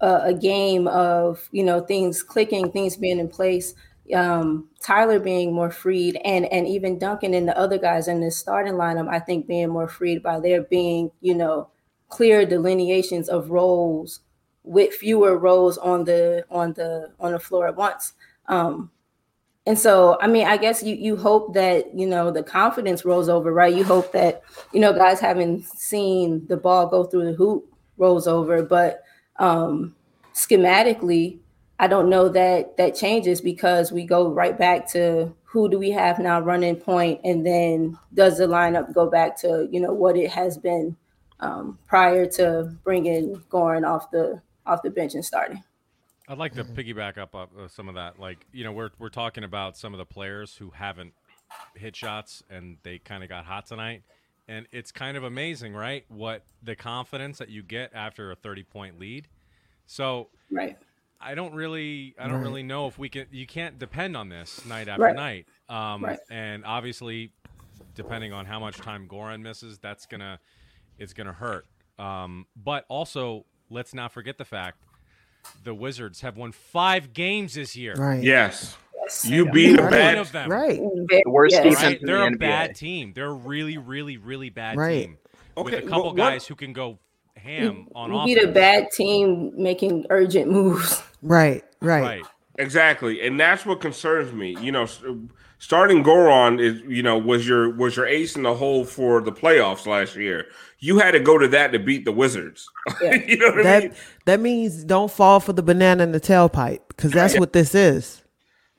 [0.00, 3.74] a, a game of you know things clicking, things being in place
[4.14, 8.30] um, Tyler being more freed and and even Duncan and the other guys in the
[8.30, 11.68] starting lineup, I think being more freed by there being, you know,
[12.08, 14.20] clear delineations of roles
[14.64, 18.12] with fewer roles on the on the on the floor at once.
[18.46, 18.90] Um,
[19.66, 23.28] and so, I mean, I guess you you hope that you know the confidence rolls
[23.28, 23.74] over, right?
[23.74, 24.42] You hope that
[24.72, 29.02] you know guys haven't seen the ball go through the hoop rolls over, but
[29.36, 29.94] um,
[30.34, 31.38] schematically,
[31.78, 35.90] I don't know that that changes because we go right back to who do we
[35.90, 40.16] have now running point, and then does the lineup go back to you know what
[40.16, 40.96] it has been
[41.40, 45.62] um, prior to bringing Goran off the off the bench and starting.
[46.28, 48.18] I'd like to piggyback up uh, some of that.
[48.18, 51.14] Like you know, we're we're talking about some of the players who haven't
[51.74, 54.02] hit shots and they kind of got hot tonight.
[54.48, 56.04] And it's kind of amazing, right?
[56.08, 59.28] What the confidence that you get after a 30 point lead.
[59.86, 60.76] So, right.
[61.20, 62.42] I don't really, I don't Right.
[62.42, 63.26] really know if we can.
[63.30, 65.14] You can't depend on this night after Right.
[65.14, 65.46] night.
[65.68, 66.18] Um, Right.
[66.30, 67.32] And obviously,
[67.94, 70.40] depending on how much time Goran misses, that's gonna,
[70.98, 71.66] it's gonna hurt.
[71.98, 74.78] Um, but also, let's not forget the fact
[75.64, 77.94] the Wizards have won five games this year.
[77.94, 78.22] Right.
[78.22, 78.76] Yes.
[79.24, 79.82] You beat a Right.
[79.82, 80.50] One bad of them.
[80.50, 80.78] Right.
[80.78, 81.62] The worst Yes.
[81.64, 82.00] defense Right?
[82.00, 82.38] in They're the a NBA.
[82.38, 83.12] bad team.
[83.14, 85.02] They're a really, really, really bad Right.
[85.06, 85.18] team.
[85.56, 86.98] Okay, With a couple but what- guys who can go
[87.36, 88.34] ham on We offense.
[88.34, 91.02] beat a bad team making urgent moves.
[91.22, 91.64] Right.
[91.80, 92.02] Right.
[92.02, 92.22] Right.
[92.58, 94.54] Exactly, and that's what concerns me.
[94.60, 95.00] You know, s-
[95.60, 99.30] starting Goran is you know was your was your ace in the hole for the
[99.30, 100.46] playoffs last year.
[100.80, 102.66] You had to go to that to beat the Wizards.
[103.02, 103.14] Yeah.
[103.14, 103.94] you know what I That mean?
[104.26, 108.22] that means don't fall for the banana in the tailpipe because that's what this is.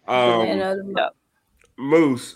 [0.08, 0.94] Um,
[1.78, 2.36] Moose,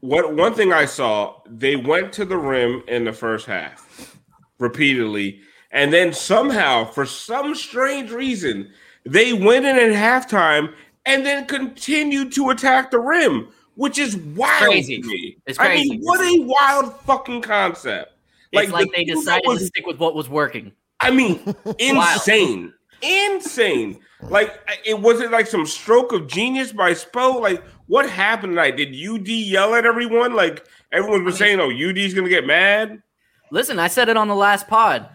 [0.00, 4.16] what one thing I saw, they went to the rim in the first half
[4.58, 5.40] repeatedly,
[5.72, 8.70] and then somehow, for some strange reason,
[9.04, 10.72] they went in at halftime
[11.04, 15.00] and then continued to attack the rim, which is wild crazy.
[15.00, 15.36] to me.
[15.46, 15.90] It's I crazy.
[15.90, 18.12] mean, what a wild fucking concept!
[18.52, 20.72] It's like, the they decided was- to stick with what was working.
[21.00, 21.40] I mean,
[21.78, 23.98] insane, insane.
[24.22, 27.40] Like it was it like some stroke of genius by Spo?
[27.40, 28.76] Like what happened tonight?
[28.76, 30.34] Did UD yell at everyone?
[30.34, 33.02] Like everyone was saying, "Oh, UD's gonna get mad."
[33.50, 35.08] Listen, I said it on the last pod.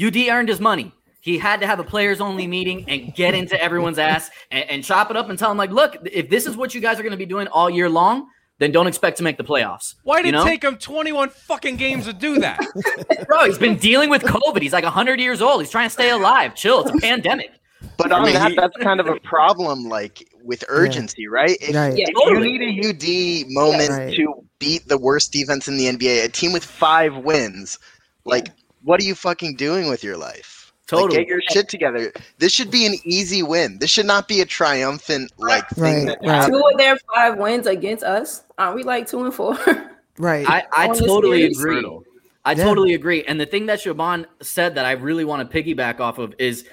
[0.00, 0.92] UD earned his money.
[1.28, 4.84] He had to have a players only meeting and get into everyone's ass and, and
[4.84, 7.02] chop it up and tell them, like, look, if this is what you guys are
[7.02, 9.94] going to be doing all year long, then don't expect to make the playoffs.
[10.04, 12.58] Why did you it take him 21 fucking games to do that?
[13.28, 14.62] Bro, he's been dealing with COVID.
[14.62, 15.60] He's like 100 years old.
[15.60, 16.54] He's trying to stay alive.
[16.54, 16.80] Chill.
[16.80, 17.50] It's a pandemic.
[17.98, 21.56] But I on mean, that, he- that's kind of a problem, like with urgency, right?
[21.60, 21.94] If, Right.
[21.96, 22.50] Yeah, if totally.
[22.52, 24.14] you need a UD moment Right.
[24.16, 27.78] to beat the worst defense in the NBA, a team with five wins,
[28.24, 28.48] like
[28.82, 30.54] what are you fucking doing with your life?
[30.90, 31.18] Like, Totally.
[31.18, 32.12] get your shit together.
[32.38, 33.78] This should be an easy win.
[33.78, 36.06] This should not be a triumphant like thing.
[36.08, 36.48] Right, that right.
[36.48, 38.42] two of their five wins against us.
[38.56, 39.58] Aren't we like two and four?
[40.20, 40.44] Right.
[40.48, 41.86] I, I totally agree.
[42.44, 42.64] I Yeah.
[42.64, 43.22] totally agree.
[43.22, 46.64] And the thing that Siobhan said that I really want to piggyback off of is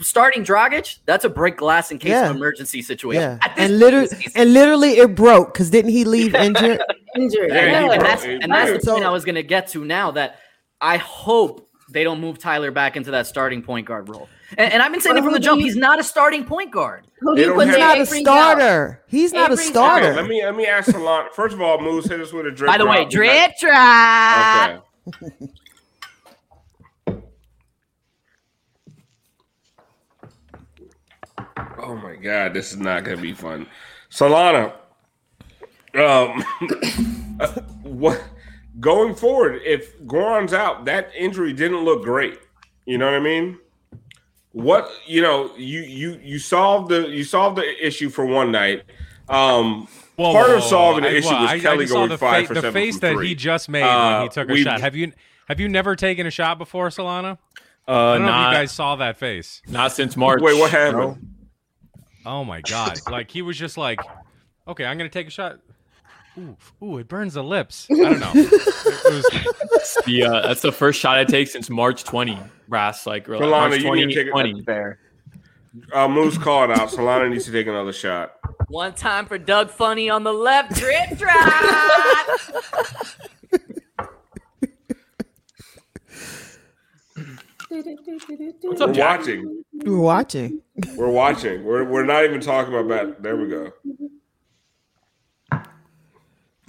[0.00, 0.98] starting Dragic.
[1.06, 2.28] That's a break glass in case Yeah.
[2.28, 3.22] of emergency situation.
[3.22, 3.54] yeah.
[3.56, 6.82] And literally in the season- and literally it broke because didn't he leave injured?
[7.14, 7.48] Injured.
[7.50, 8.96] Yeah, and that's and that's the broke.
[8.96, 10.10] point I was going to get to now.
[10.10, 10.36] That
[10.80, 14.28] I hope they don't move Tyler back into that starting point guard role.
[14.56, 15.60] And, and I've been saying it from the jump.
[15.60, 17.06] He's not a starting point guard.
[17.20, 18.32] Who do you don't put He's not a Avery's out.
[18.58, 19.02] starter.
[19.08, 19.72] He's not a Avery's out.
[19.72, 20.06] starter.
[20.08, 21.28] Okay, let me let me ask Salon.
[21.32, 22.68] First of all, Moose hit us with a drip.
[22.70, 23.10] By the way, drop.
[23.10, 24.86] drip drop.
[25.22, 25.52] Okay.
[31.78, 33.66] Oh my god, this is not gonna be fun.
[34.10, 34.72] Solana,
[35.94, 36.42] um,
[37.82, 38.22] what
[38.80, 39.60] going forward?
[39.64, 42.38] If Goran's out, that injury didn't look great.
[42.84, 43.58] You know what I mean?
[44.52, 48.84] What you know, you you you solved the you solved the issue for one night.
[49.28, 49.86] Um,
[50.16, 52.18] part of solving the I- issue well, was I- I Kelly just saw going the
[52.18, 53.28] five fa- for the seven face that three.
[53.28, 54.80] he just made Uh, when he took a we- shot.
[54.80, 55.12] Have you
[55.48, 57.38] Have you never taken a shot before, Solana?
[57.86, 59.62] Uh, I don't know if you guys saw that face.
[59.68, 60.40] not since March.
[60.42, 61.34] Wait, what happened?
[62.24, 62.98] Oh my god!
[63.10, 64.00] like he was just like,
[64.66, 65.58] okay, I'm gonna take a shot.
[66.38, 67.86] Ooh, ooh, it burns the lips.
[67.90, 68.32] I don't know.
[68.34, 72.38] was, The, uh, that's the first shot I take since March 20.
[72.68, 74.64] Brass, like, really, Solana, March you need to take a- 2020.
[74.64, 74.98] Fair.
[75.92, 76.88] Uh, Moose called out.
[76.88, 78.34] Solana needs to take another shot.
[78.68, 81.36] One time for Doug Funnie on the left, drip drop.
[87.68, 89.64] What's We're up, watching.
[89.72, 90.62] We're watching.
[90.96, 91.64] We're watching.
[91.64, 93.22] We're, we're not even talking about that.
[93.22, 93.72] There we go.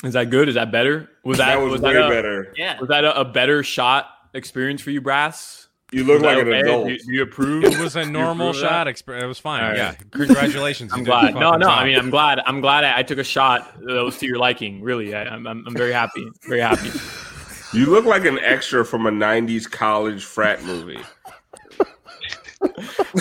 [0.03, 0.47] Is that good?
[0.47, 1.09] Is that better?
[1.23, 2.53] Was that, That was, was way that a, better.
[2.55, 2.79] yeah.
[2.79, 5.67] Was that a, a better shot experience for you, Brass?
[5.91, 6.59] You look Is that like an okay?
[6.59, 6.87] adult.
[6.87, 7.63] Do you, do you approve?
[7.63, 8.77] it was a normal approve of that?
[8.79, 8.87] shot.
[8.87, 9.23] experience.
[9.23, 9.63] it was fine.
[9.63, 9.77] All right.
[9.77, 10.91] Yeah, congratulations.
[10.91, 11.33] I'm you did glad.
[11.35, 11.65] No, no.
[11.65, 11.79] job.
[11.79, 12.39] I mean, I'm glad.
[12.45, 14.81] I'm glad I, I took a shot that was to your liking.
[14.81, 16.27] Really, I, I'm, I'm, I'm very happy.
[16.47, 16.91] Very happy.
[17.73, 20.99] You look like an extra from a '90s college frat movie.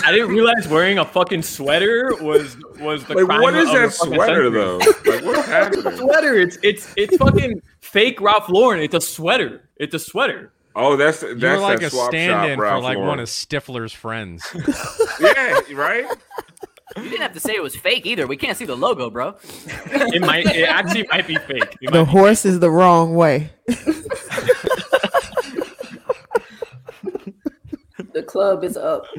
[0.03, 3.75] I didn't realize wearing a fucking sweater was was the Like, crime what is of
[3.75, 4.49] that sweater century.
[4.51, 4.77] though?
[5.05, 5.97] Like, what's happening?
[5.97, 6.35] Sweater.
[6.35, 8.81] It's it's it's fucking fake Ralph Lauren.
[8.81, 9.69] It's a sweater.
[9.77, 10.51] It's a sweater.
[10.75, 13.07] Oh, that's that's you were like that a stand-in for Ralph like Lauren.
[13.09, 14.45] one of Stifler's friends.
[15.19, 16.05] Yeah, right.
[16.95, 18.25] You didn't have to say it was fake either.
[18.27, 19.35] We can't see the logo, bro.
[19.85, 20.45] It might.
[20.47, 21.77] It actually might be fake.
[21.81, 23.49] It The might be horse is the wrong way.
[28.17, 29.05] The club is up.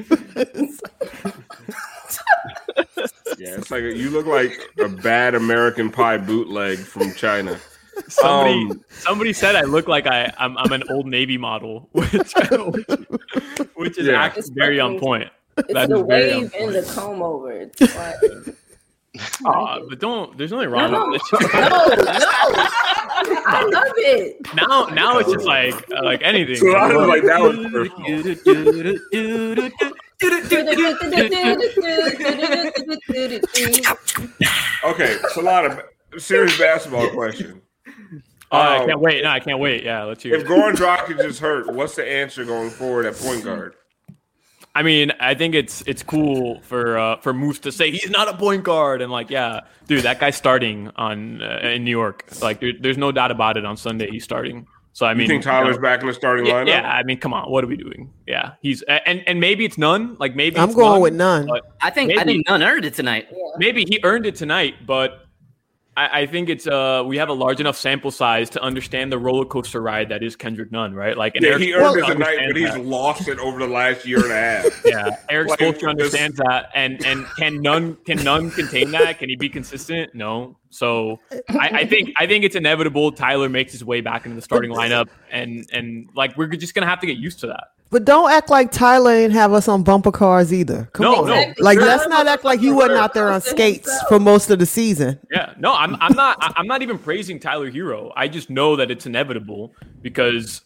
[3.37, 7.57] Yeah, it's like a, you look like a bad American Pie bootleg from China.
[8.09, 12.11] Somebody, Um, somebody said I look like I, I'm, I'm an old Navy model, which,
[12.51, 12.87] which,
[13.75, 14.21] which is Yeah.
[14.23, 15.29] actually very on point.
[15.57, 17.51] It's That the is wave and the comb over.
[17.53, 18.55] It's like,
[19.45, 20.37] Aw, but don't.
[20.37, 21.51] There's nothing wrong no, no, with no, it.
[23.45, 24.37] I love it.
[24.55, 26.55] now, now it's just like like anything.
[26.55, 28.99] So I was like, that was personal.
[34.85, 35.83] Okay, Solana,
[36.17, 37.61] serious basketball question.
[38.51, 39.23] Oh, I Um, can't wait.
[39.23, 39.83] No, I can't wait.
[39.83, 40.35] Yeah, let's hear.
[40.35, 40.47] If it.
[40.47, 43.75] Goran Dragic is hurt, what's the answer going forward at point guard?
[44.79, 48.29] I mean, I think it's it's cool for uh, for Moose to say he's not
[48.29, 52.23] a point guard and like, yeah, dude, that guy's starting on uh, in New York.
[52.41, 53.65] Like, there, there's no doubt about it.
[53.65, 54.67] On Sunday, he's starting.
[54.93, 56.67] So I You mean, think Tyler's know, back in the starting Yeah, lineup?
[56.67, 58.13] yeah, I mean, come on, what are we doing?
[58.25, 60.15] Yeah, he's and and maybe it's Nunn.
[60.17, 61.49] Like maybe I'm it's going with Nunn.
[61.81, 63.27] I think I think Nunn earned it tonight.
[63.57, 65.25] maybe he earned it tonight, but
[65.99, 69.17] I, I think it's uh we have a large enough sample size to understand the
[69.17, 71.17] roller coaster ride that is Kendrick Nunn, right?
[71.17, 72.85] Like, Yeah, Eric he earned it tonight, but he's that.
[72.85, 74.65] lost it over the last year and a half.
[74.85, 79.19] Yeah, Eric Like, Spoelstra this- understands that, and and can Nunn can Nunn contain that?
[79.19, 80.15] Can he be consistent?
[80.15, 80.55] No.
[80.69, 83.11] So I, I think I think it's inevitable.
[83.11, 86.87] Tyler makes his way back into the starting lineup, and and like we're just gonna
[86.87, 87.69] have to get used to that.
[87.91, 90.87] But don't act like Tyler ain't have us on bumper cars either.
[90.93, 91.27] Come No, on.
[91.27, 91.87] no, Like sure.
[91.87, 95.19] let's not act like he wasn't out there on skates for most of the season.
[95.31, 98.11] Yeah, no, I'm I'm not I'm not even praising Tyler Herro.
[98.15, 100.61] I just know that it's inevitable because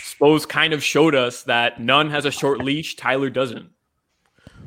[0.00, 2.96] Spose kind of showed us that Nunn has a short leash.
[2.96, 3.68] Tyler doesn't.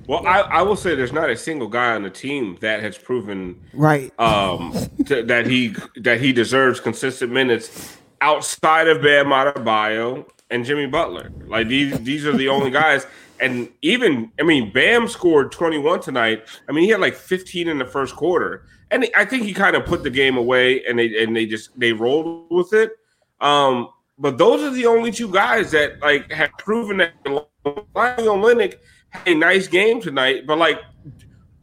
[0.10, 2.98] Well, I, I will say there's not a single guy on the team that has
[2.98, 4.12] proven Right.
[4.20, 4.74] um,
[5.06, 11.32] t- that he that he deserves consistent minutes outside of Bam Adebayo and Jimmy Butler.
[11.46, 13.06] Like these these are the only guys.
[13.40, 16.42] And even I mean, Bam scored 21 tonight.
[16.68, 19.76] I mean, he had like 15 in the first quarter, and I think he kind
[19.76, 22.94] of put the game away, and they and they just they rolled with it.
[23.42, 28.76] Um, but those are the only two guys that like have proven that Lionel Olynyk
[29.12, 30.46] had a nice game tonight.
[30.48, 30.82] But like,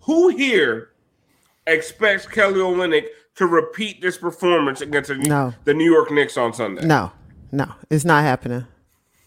[0.00, 0.90] who here
[1.66, 3.06] expects Kelly Olynyk
[3.36, 5.52] to repeat this performance against the, No.
[5.64, 6.84] the New York Knicks on Sunday?
[6.86, 7.12] No,
[7.52, 8.66] no, it's not happening.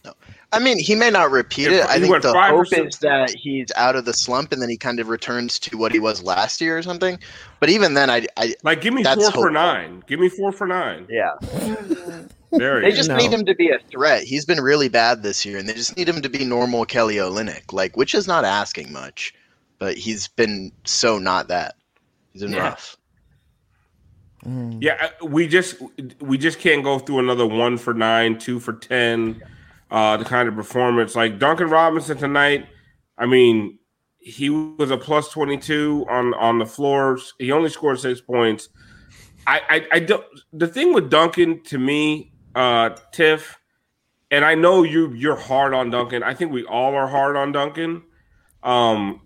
[0.05, 0.13] No.
[0.51, 1.85] I mean, he may not repeat Yeah, it.
[1.89, 4.99] I think the hope is that he's out of the slump and then he kind
[4.99, 7.19] of returns to what he was last year or something.
[7.59, 9.51] But even then, I, I Like, give me That's four for hopeful.
[9.53, 10.03] nine.
[10.07, 11.05] Give me four for nine.
[11.07, 11.33] yeah,
[12.51, 13.17] There they just No.
[13.17, 14.23] need him to be a threat.
[14.23, 17.15] He's been really bad this year, and they just need him to be normal Kelly
[17.17, 19.33] Olynyk, like which is not asking much,
[19.77, 21.75] but he's been so not that.
[22.33, 22.69] He's been Yeah.
[22.69, 22.97] rough.
[24.45, 25.75] Yeah, we just
[26.21, 29.41] we just can't go through another one for nine, two for ten,
[29.91, 32.65] uh, the kind of performance like Duncan Robinson tonight.
[33.17, 33.79] I mean,
[34.17, 37.33] he was a plus twenty two on on the floors.
[37.37, 38.69] He only scored six points.
[39.45, 40.23] I I, I don't.
[40.53, 43.57] The thing with Duncan to me, uh, Tiff,
[44.31, 46.23] and I know you you're hard on Duncan.
[46.23, 48.03] I think we all are hard on Duncan.
[48.63, 49.21] Um,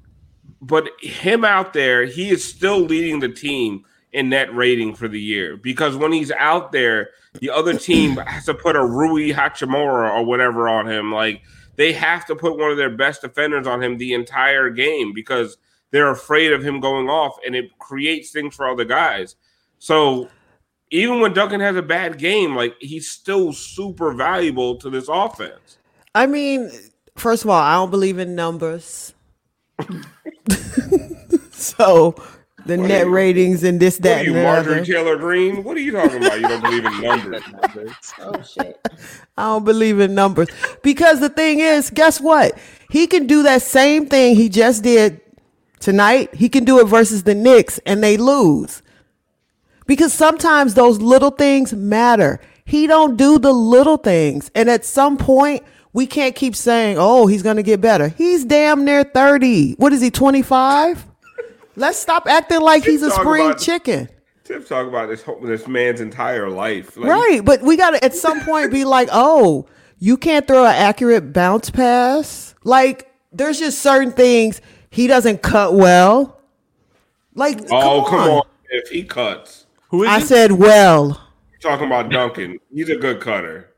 [0.61, 5.19] but him out there, he is still leading the team in net rating for the
[5.19, 10.13] year because when he's out there, the other team has to put a Rui Hachimura
[10.13, 11.11] or whatever on him.
[11.11, 11.41] Like
[11.75, 15.57] they have to put one of their best defenders on him the entire game because
[15.89, 19.37] they're afraid of him going off and it creates things for other guys.
[19.79, 20.29] So
[20.93, 25.77] even when Duncan has a bad game, like he's still super valuable to this offense.
[26.15, 26.69] I mean,
[27.15, 29.13] first of all, I don't believe in numbers.
[31.51, 32.13] so
[32.65, 34.85] the What net you- ratings and this, What that, are you, and Marjorie other.
[34.85, 35.63] Taylor Greene?
[35.63, 36.39] What are you talking about?
[36.39, 37.41] You don't believe in numbers.
[38.19, 38.79] Oh shit.
[39.37, 40.47] I don't believe in numbers
[40.83, 42.55] because the thing is, guess what?
[42.91, 45.19] He can do that same thing he just did
[45.79, 46.33] tonight.
[46.35, 48.82] He can do it versus the Knicks, and they lose
[49.87, 52.39] because sometimes those little things matter.
[52.65, 57.27] He don't do the little things, and at some point, we can't keep saying, "Oh,
[57.27, 59.73] he's going to get better." He's damn near thirty.
[59.73, 60.09] What is he?
[60.11, 61.05] Twenty five.
[61.75, 64.09] Let's stop acting like he's a spring about- chicken.
[64.45, 66.97] Tips talk about this this man's entire life.
[66.97, 69.65] Like, Right, but we got to at some point be like, oh,
[69.99, 72.53] you can't throw an accurate bounce pass.
[72.65, 76.41] Like, there's just certain things he doesn't cut well.
[77.35, 78.29] Like, Oh, come, come on.
[78.31, 78.43] on.
[78.69, 79.62] If he cuts,
[79.93, 80.25] Who is I he?
[80.25, 81.21] said well.
[81.61, 83.75] talking about Duncan, he's a good cutter.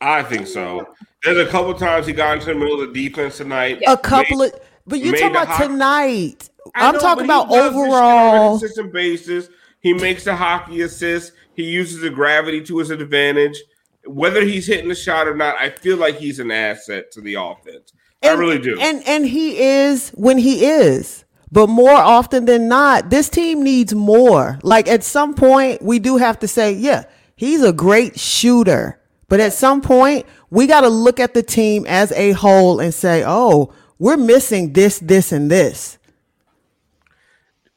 [0.00, 0.92] I think so.
[1.22, 3.80] There's a couple times he got into the middle of the defense tonight.
[3.86, 6.50] A couple Made- of, but you're talking about hot- tonight.
[6.74, 8.58] I I'm know, talking about does on a overall.
[8.58, 9.48] consistent basis.
[9.82, 11.30] He makes the hockey assist.
[11.54, 13.56] He uses the gravity to his advantage.
[14.04, 17.34] Whether he's hitting the shot or not, I feel like he's an asset to the
[17.34, 17.92] offense.
[18.20, 18.80] I really do.
[18.80, 21.24] And and he is when he is.
[21.52, 24.58] But more often than not, this team needs more.
[24.62, 27.04] Like at some point, we do have to say, yeah,
[27.36, 29.00] he's a great shooter.
[29.28, 32.92] But at some point, we got to look at the team as a whole and
[32.92, 35.98] say, oh, we're missing this, this, and this.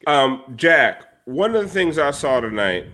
[0.05, 2.87] Um, Jack, one of the things I saw tonight,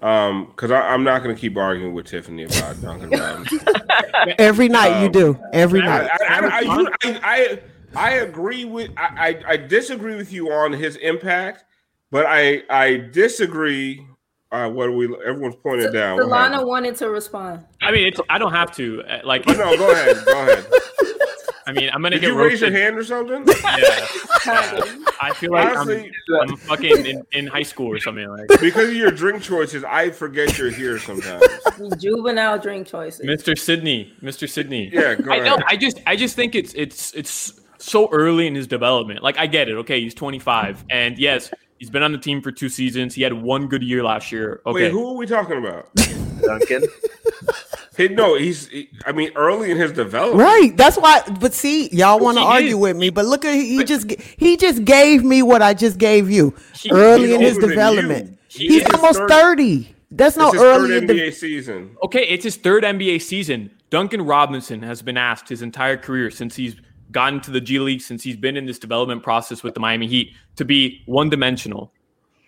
[0.00, 3.60] um, because I'm not going to keep arguing with Tiffany about Duncan Robinson.
[4.38, 5.38] Every night you do.
[5.52, 6.10] Every I, night.
[6.28, 7.58] I, I,
[7.96, 11.64] I, agree with I, I, I disagree with you on his impact,
[12.10, 14.06] but I I disagree.
[14.50, 15.06] Uh, what are we?
[15.26, 16.16] Everyone's pointing down.
[16.18, 16.26] What?
[16.26, 17.64] Solana wanted to respond.
[17.80, 19.02] I mean, it's, I don't have to.
[19.02, 20.16] uh, Like, Oh, no, go ahead.
[20.26, 20.66] Go ahead.
[21.66, 23.44] I mean, I'm gonna Did get you raise your hand or something?
[23.46, 24.06] Yeah.
[25.22, 26.10] I feel like Honestly-
[26.42, 28.48] I'm, I'm fucking in, in high school or something like.
[28.60, 31.44] Because of your drink choices, I forget you're here sometimes.
[31.98, 33.24] Juvenile drink choices.
[33.24, 33.56] Mr.
[33.56, 34.48] Sydney, Mr.
[34.48, 34.90] Sydney.
[34.92, 35.58] Yeah, go I know.
[35.66, 39.22] I just, I just think it's, it's, it's so early in his development.
[39.22, 39.74] Like, I get it.
[39.78, 43.14] Okay, he's 25, and yes, he's been on the team for two seasons.
[43.14, 44.60] He had one good year last year.
[44.66, 45.88] Okay, Wait, who are we talking about?
[46.42, 46.84] Duncan.
[47.94, 48.68] He, no, he's.
[48.68, 50.40] he- I mean, early in his development.
[50.40, 50.74] Right.
[50.74, 51.20] That's why.
[51.40, 52.76] But see, y'all want to argue is.
[52.76, 53.10] with me.
[53.10, 56.90] But look at he just he just gave me what I just gave you He-
[56.90, 57.74] early in his older than you.
[57.76, 58.38] development.
[58.48, 59.94] He He's almost third- thirty.
[60.10, 61.96] That's It's not early third in the NBA season.
[62.02, 63.70] Okay, it's his third NBA season.
[63.90, 66.76] Duncan Robinson has been asked his entire career since he's
[67.12, 70.06] gotten to the G League, since he's been in this development process with the Miami
[70.06, 71.92] Heat, to be one dimensional.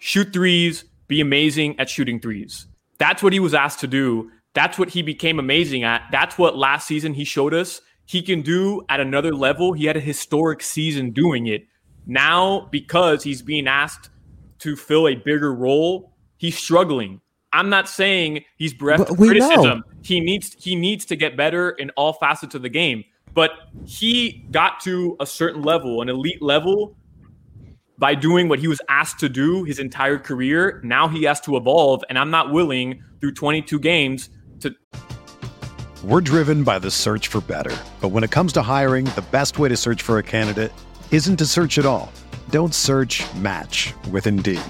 [0.00, 2.66] Shoot threes, be amazing at shooting threes.
[2.98, 4.30] That's what he was asked to do.
[4.54, 6.02] That's what he became amazing at.
[6.10, 9.72] That's what last season he showed us he can do at another level.
[9.72, 11.66] He had a historic season doing it.
[12.06, 14.10] Now, because he's being asked
[14.60, 17.20] to fill a bigger role, he's struggling.
[17.52, 19.64] I'm not saying he's bereft But of criticism.
[19.64, 19.82] know.
[20.02, 23.04] He needs he needs to get better in all facets of the game.
[23.34, 23.50] But
[23.84, 26.96] he got to a certain level, an elite level,
[27.98, 30.80] by doing what he was asked to do his entire career.
[30.84, 34.74] Now he has to evolve, and I'm not willing through 22 games to
[36.04, 37.76] We're driven by the search for better.
[38.00, 40.72] But when it comes to hiring, the best way to search for a candidate
[41.10, 42.12] isn't to search at all.
[42.50, 44.60] Don't search match with Indeed.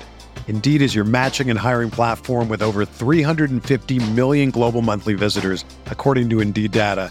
[0.46, 6.31] Indeed is your matching and hiring platform with over 350 million global monthly visitors, according
[6.31, 7.11] to Indeed data,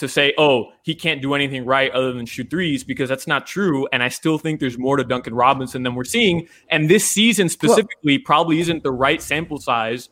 [0.00, 3.46] To say, oh, he can't do anything right other than shoot threes because that's not
[3.46, 3.86] true.
[3.92, 6.48] And I still think there's more to Duncan Robinson than we're seeing.
[6.68, 10.08] And this season specifically probably isn't the right sample size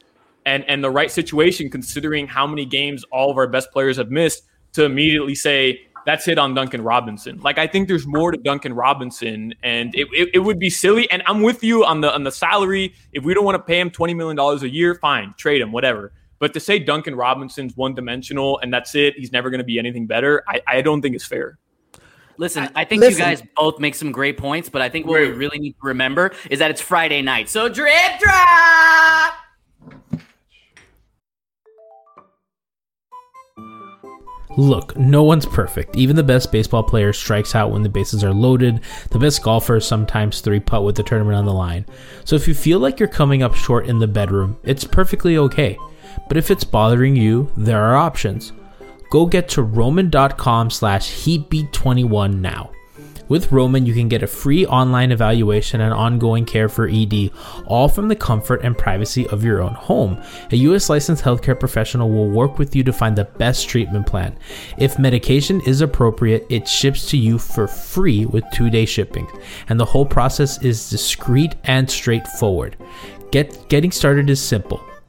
[0.47, 4.11] and, and the right situation considering how many games all of our best players have
[4.11, 7.39] missed to immediately say, that's it on Duncan Robinson.
[7.41, 11.11] Like I think there's more to Duncan Robinson, and it, it, it, would be silly.
[11.11, 12.95] And I'm with you on the on the salary.
[13.13, 15.71] If we don't want to pay him twenty million dollars a year, fine, trade him,
[15.71, 16.13] whatever.
[16.39, 19.79] But to say Duncan Robinson's one dimensional and that's it, he's never going to be
[19.79, 21.59] anything better, I, I don't think it's fair.
[22.37, 23.19] Listen, I think Listen.
[23.19, 25.87] you guys both make some great points, but I think what we really need to
[25.87, 27.49] remember is that it's Friday night.
[27.49, 29.35] So drip drop.
[34.57, 35.97] Look, no one's perfect.
[35.97, 38.81] Even the best baseball player strikes out when the bases are loaded.
[39.11, 41.87] The best golfers sometimes three putt with the tournament on the line.
[42.25, 45.79] So if you feel like you're coming up short in the bedroom, it's perfectly okay.
[46.29, 48.53] But if it's bothering you, there are options.
[49.11, 52.71] Go get to roman.com slash heatbeat21 now.
[53.29, 57.31] With Roman, you can get a free online evaluation and ongoing care for ED,
[57.67, 60.23] all from the comfort and privacy of your own home.
[60.51, 64.39] A US licensed healthcare professional will work with you to find the best treatment plan.
[64.79, 69.29] If medication is appropriate, it ships to you for free with two day shipping,
[69.69, 72.77] and the whole process is discreet and straightforward.
[73.31, 74.83] Get, getting started is simple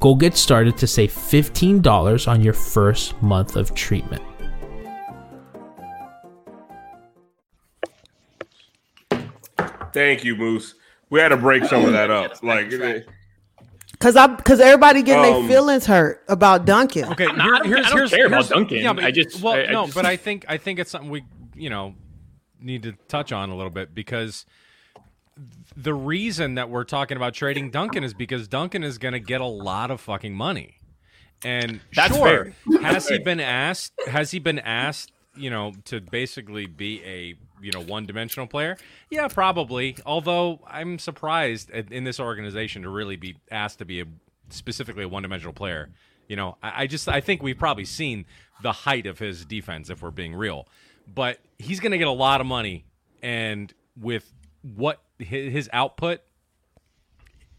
[0.00, 4.22] Go get started to save $15 on your first month of treatment.
[9.92, 10.74] Thank you, Moose.
[11.08, 12.32] We had to break some of that up.
[12.42, 12.70] Like
[14.00, 17.04] Cause I, cause everybody getting um, their feelings hurt about Duncan.
[17.12, 18.78] Okay, no, here, here's, I don't here's, care here's, about Duncan.
[18.78, 20.90] Yeah, but, I just, well, I, I no, just, but I think, I think it's
[20.90, 21.24] something we,
[21.54, 21.94] you know,
[22.60, 24.44] need to touch on a little bit because
[25.76, 29.40] the reason that we're talking about trading Duncan is because Duncan is going to get
[29.40, 30.76] a lot of fucking money.
[31.44, 32.80] And That's sure, fair.
[32.82, 33.92] has he been asked?
[34.06, 35.12] Has he been asked?
[35.36, 38.76] You know, to basically be a you know one-dimensional player?
[39.10, 39.96] Yeah, probably.
[40.06, 44.04] Although I'm surprised in this organization to really be asked to be a
[44.50, 45.90] specifically a one-dimensional player.
[46.28, 48.26] You know, I, I just I think we've probably seen
[48.62, 50.68] the height of his defense if we're being real.
[51.12, 52.86] But he's going to get a lot of money,
[53.22, 56.20] and with what his output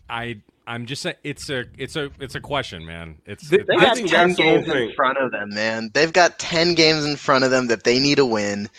[0.10, 3.18] I I'm just saying it's a it's a it's a question, man.
[3.26, 5.92] It's they, they got ten games in front of them, man.
[5.94, 8.70] They've got ten games in front of them that they need to win.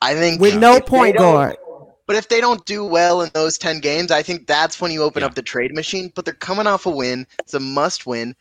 [0.00, 1.56] I think with no point guard.
[2.06, 5.02] But if they don't do well in those ten games, I think that's when you
[5.02, 5.26] open yeah.
[5.26, 6.10] up the trade machine.
[6.14, 8.34] But they're coming off a win; it's a must win.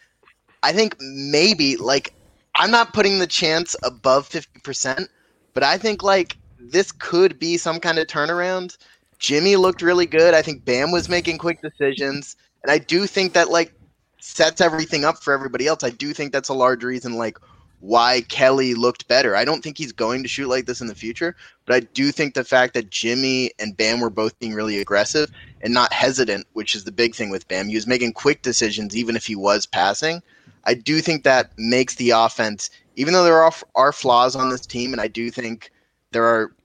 [0.64, 2.14] I think maybe like
[2.56, 5.10] I'm not putting the chance above fifty percent,
[5.54, 8.78] but I think like this could be some kind of turnaround.
[9.22, 10.34] Jimmy looked really good.
[10.34, 13.72] I think Bam was making quick decisions, and I do think that like
[14.20, 15.84] sets everything up for everybody else.
[15.84, 17.38] I do think that's a large reason like
[17.82, 19.36] why Kelly looked better.
[19.36, 22.12] I don't think he's going to shoot like this in the future, but I do
[22.12, 26.48] think the fact that Jimmy and Bam were both being really aggressive and not hesitant,
[26.54, 27.68] which is the big thing with Bam.
[27.68, 30.24] He was making quick decisions even if he was passing.
[30.66, 34.66] I do think that makes the offense, even though there are, are flaws on this
[34.66, 35.72] team, and I do think
[36.12, 36.56] there are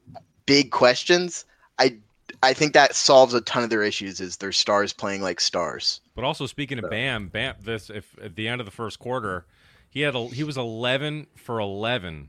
[0.46, 1.44] big questions.
[1.78, 1.98] I
[2.42, 4.20] I think that solves a ton of their issues.
[4.20, 6.00] Is their stars playing like stars?
[6.14, 9.46] But also speaking of Bam, Bam, this if at the end of the first quarter,
[9.88, 12.28] he had a, he was eleven for eleven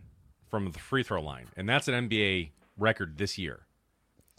[0.50, 3.62] from the free throw line, and that's an NBA record this year.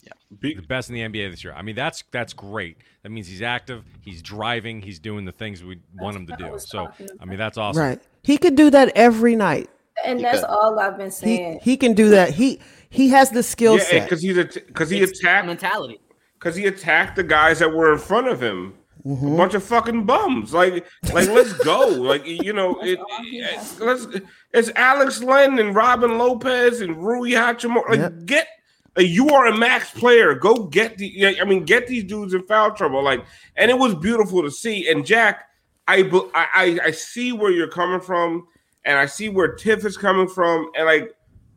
[0.03, 1.53] Yeah, the best in the NBA this year.
[1.55, 2.79] I mean, that's that's great.
[3.03, 6.59] That means he's active, he's driving, he's doing the things we want him to do.
[6.59, 6.89] So,
[7.21, 7.83] I mean, that's awesome.
[7.83, 9.69] Right, he could do that every night.
[10.05, 11.61] And that's all I've been saying.
[11.63, 12.31] He, he can do that.
[12.31, 16.01] He he has the skill yeah, set because he's because he attacked mentality.
[16.39, 18.75] Because he attacked the guys that were in front of him.
[19.05, 19.35] Mm-hmm.
[19.35, 20.53] A bunch of fucking bums.
[20.53, 21.87] Like, like let's go.
[21.87, 24.07] Like, you know, it, it, let's.
[24.53, 27.89] It's Alex Len and Robin Lopez and Rui Hachimura.
[27.89, 28.27] Like, yep.
[28.27, 28.49] get.
[28.97, 30.35] Like, you are a max player.
[30.35, 31.41] Go get the.
[31.41, 33.03] I mean, get these dudes in foul trouble.
[33.03, 33.25] Like,
[33.57, 34.89] and it was beautiful to see.
[34.89, 35.49] And Jack,
[35.87, 36.03] I
[36.35, 38.49] I I see where you're coming from,
[38.89, 41.15] and I see where Tiff is coming from, and like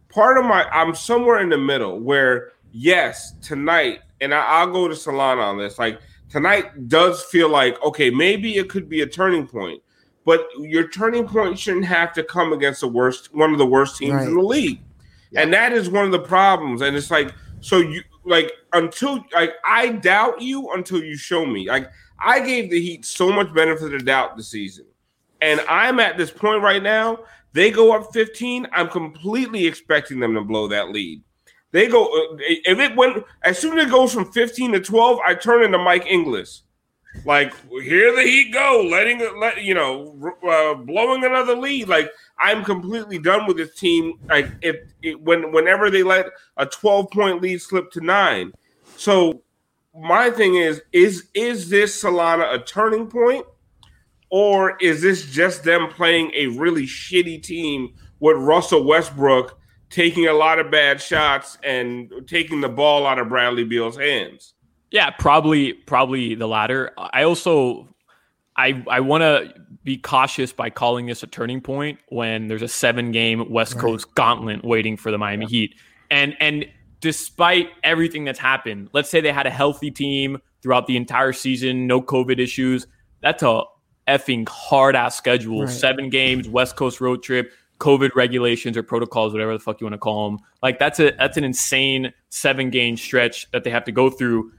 [0.09, 4.87] part of my I'm somewhere in the middle where yes, tonight, and I, will go
[4.89, 5.79] to Solana on this.
[5.79, 9.81] Like tonight does feel like okay, maybe it could be a turning point,
[10.25, 13.97] but your turning point shouldn't have to come against the worst, one of the worst
[13.97, 14.27] teams right.
[14.27, 14.81] in the league.
[15.37, 16.81] and that is one of the problems.
[16.81, 21.69] And it's like so you like until like I doubt you until you show me.
[21.69, 24.85] Like I gave the Heat so much benefit of the doubt this season,
[25.41, 27.19] and I'm at this point right now.
[27.53, 28.67] They go up 15.
[28.71, 31.21] I'm completely expecting them to blow that lead.
[31.71, 35.19] They go uh, if it went as soon as it goes from 15 to 12,
[35.25, 36.63] I turn into Mike Inglis.
[37.25, 41.89] Like here the Heat go, letting let you know, uh, blowing another lead.
[41.89, 44.13] Like I'm completely done with this team.
[44.29, 46.27] Like if it, when whenever they let
[46.57, 48.53] a 12 point lead slip to nine.
[48.95, 49.41] So
[49.93, 53.45] my thing is is is this Solana a turning point,
[54.31, 59.59] or is this just them playing a really shitty team with Russell Westbrook
[59.89, 64.53] taking a lot of bad shots and taking the ball out of Bradley Beal's hands?
[64.89, 66.91] Yeah, probably probably the latter.
[66.97, 67.87] I also
[68.57, 69.53] I I want to
[69.83, 73.81] be cautious by calling this a turning point when there's a seven game West right.
[73.81, 75.49] Coast gauntlet waiting for the Miami yeah.
[75.49, 75.75] Heat.
[76.09, 76.65] And and
[77.01, 81.87] despite everything that's happened, let's say they had a healthy team throughout the entire season,
[81.87, 82.87] no COVID issues.
[83.21, 83.63] That's a
[84.07, 85.63] effing hard ass schedule.
[85.63, 85.69] Right.
[85.69, 89.93] Seven games, West Coast road trip, COVID regulations or protocols, whatever the fuck you want
[89.93, 90.39] to call them.
[90.61, 94.51] Like that's a that's an insane seven game stretch that they have to go through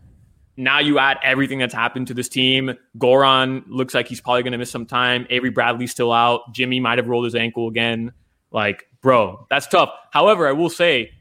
[0.57, 2.73] now you add everything that's happened to this team.
[2.99, 5.27] Goran looks like he's probably going to miss some time.
[5.31, 6.53] Avery Bradley's still out.
[6.53, 8.13] Jimmy might have rolled his ankle again.
[8.51, 9.91] Like, bro, that's tough.
[10.11, 11.13] However, I will say,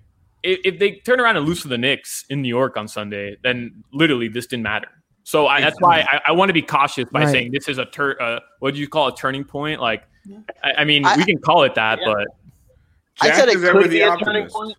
[0.44, 3.38] if, if they turn around and lose to the Knicks in New York on Sunday,
[3.42, 4.90] then literally this didn't matter.
[5.32, 7.32] So I, that's why I, I want to be cautious by right.
[7.32, 9.80] saying this is a tur- uh, what do you call a turning point?
[9.80, 10.04] Like,
[10.62, 12.14] I, I mean, I, we can call it that, yeah.
[12.14, 12.28] but
[13.24, 14.76] Jack I said it could be a turning point.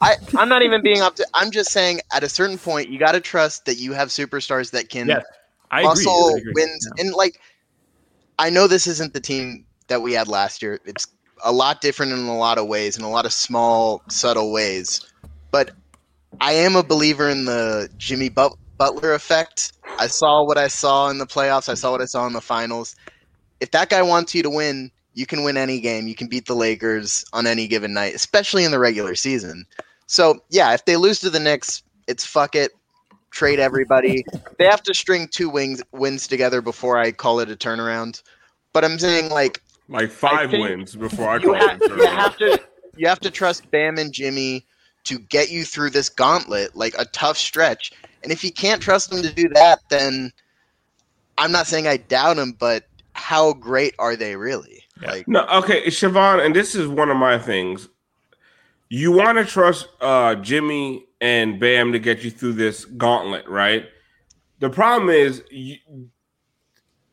[0.00, 1.26] I, I'm not even being up to.
[1.34, 4.70] I'm just saying, at a certain point, you got to trust that you have superstars
[4.70, 5.26] that can yes,
[5.70, 6.36] I muscle agree.
[6.36, 6.52] I agree.
[6.54, 6.88] wins.
[6.96, 7.04] Yeah.
[7.04, 7.38] And like,
[8.38, 10.80] I know this isn't the team that we had last year.
[10.86, 11.06] It's
[11.44, 15.06] a lot different in a lot of ways, in a lot of small, subtle ways.
[15.50, 15.72] But
[16.40, 19.74] I am a believer in the Jimmy but- Butler effect.
[20.00, 21.68] I saw what I saw in the playoffs.
[21.68, 22.96] I saw what I saw in the finals.
[23.60, 26.08] If that guy wants you to win, you can win any game.
[26.08, 29.66] You can beat the Lakers on any given night, especially in the regular season.
[30.08, 32.72] So yeah, if they lose to the Knicks, it's fuck it.
[33.30, 34.24] Trade everybody.
[34.58, 38.20] they have to string two wings wins together before I call it a turnaround.
[38.72, 41.98] But I'm saying like like five wins before I call ha- it a turnaround.
[41.98, 42.60] You have to
[42.96, 44.66] you have to trust Bam and Jimmy
[45.04, 47.92] to get you through this gauntlet, like a tough stretch.
[48.22, 50.32] And if you can't trust them to do that, then
[51.38, 54.84] I'm not saying I doubt them, but how great are they really?
[55.00, 57.88] Like no, okay, Siobhan, and this is one of my things
[58.92, 63.86] you want to trust uh, Jimmy and Bam to get you through this gauntlet, right?
[64.58, 65.78] The problem is you,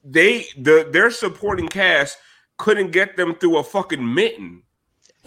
[0.04, 2.18] they the their supporting cast
[2.58, 4.64] couldn't get them through a fucking mitten.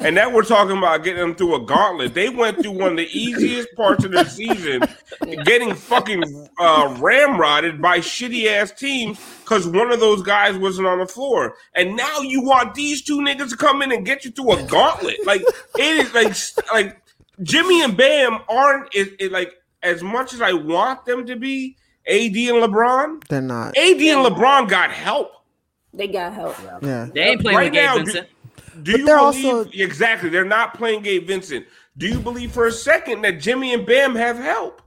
[0.05, 2.15] And that we're talking about getting them through a gauntlet.
[2.15, 4.83] They went through one of the easiest parts of the season,
[5.45, 6.23] getting fucking
[6.59, 11.55] uh, ramrodded by shitty ass teams because one of those guys wasn't on the floor.
[11.75, 14.63] And now you want these two niggas to come in and get you through a
[14.65, 15.25] gauntlet.
[15.25, 15.43] Like
[15.79, 16.35] it is like
[16.73, 17.01] like
[17.43, 21.77] Jimmy and Bam aren't it, it like as much as I want them to be.
[22.05, 23.77] AD and LeBron, they're not.
[23.77, 25.31] AD and LeBron got help.
[25.95, 26.57] They got help.
[26.83, 28.29] Yeah, they ain't playing right with Gabe now, Vincent.
[28.83, 29.71] Do you believe also...
[29.73, 30.31] exactly?
[30.31, 31.67] They're not playing Gabe Vincent.
[31.99, 34.81] Do you believe for a second that Jimmy and Bam have help?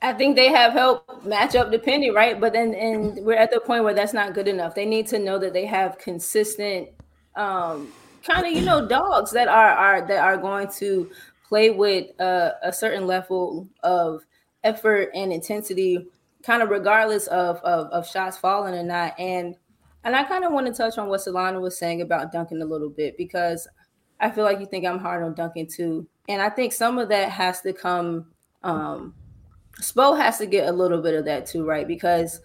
[0.00, 2.40] I think they have help matchup depending, right?
[2.40, 4.74] But then and we're at the point where that's not good enough.
[4.74, 6.88] They need to know that they have consistent
[7.34, 7.92] um
[8.24, 11.10] kind of you know dogs that are are that are going to
[11.48, 14.24] play with uh, a certain level of
[14.64, 16.06] effort and intensity
[16.42, 19.56] kind of regardless of, of of shots falling or not and
[20.04, 22.66] and I kind of want to touch on what Solana was saying about Duncan a
[22.66, 23.68] little bit because
[24.20, 26.06] I feel like you think I'm hard on Duncan too.
[26.28, 28.26] And I think some of that has to come,
[28.62, 29.14] um,
[29.80, 31.86] Spo has to get a little bit of that too, right?
[31.86, 32.40] Because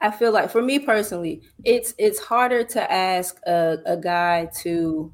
[0.00, 5.12] I feel like for me personally, it's it's harder to ask a, a guy to,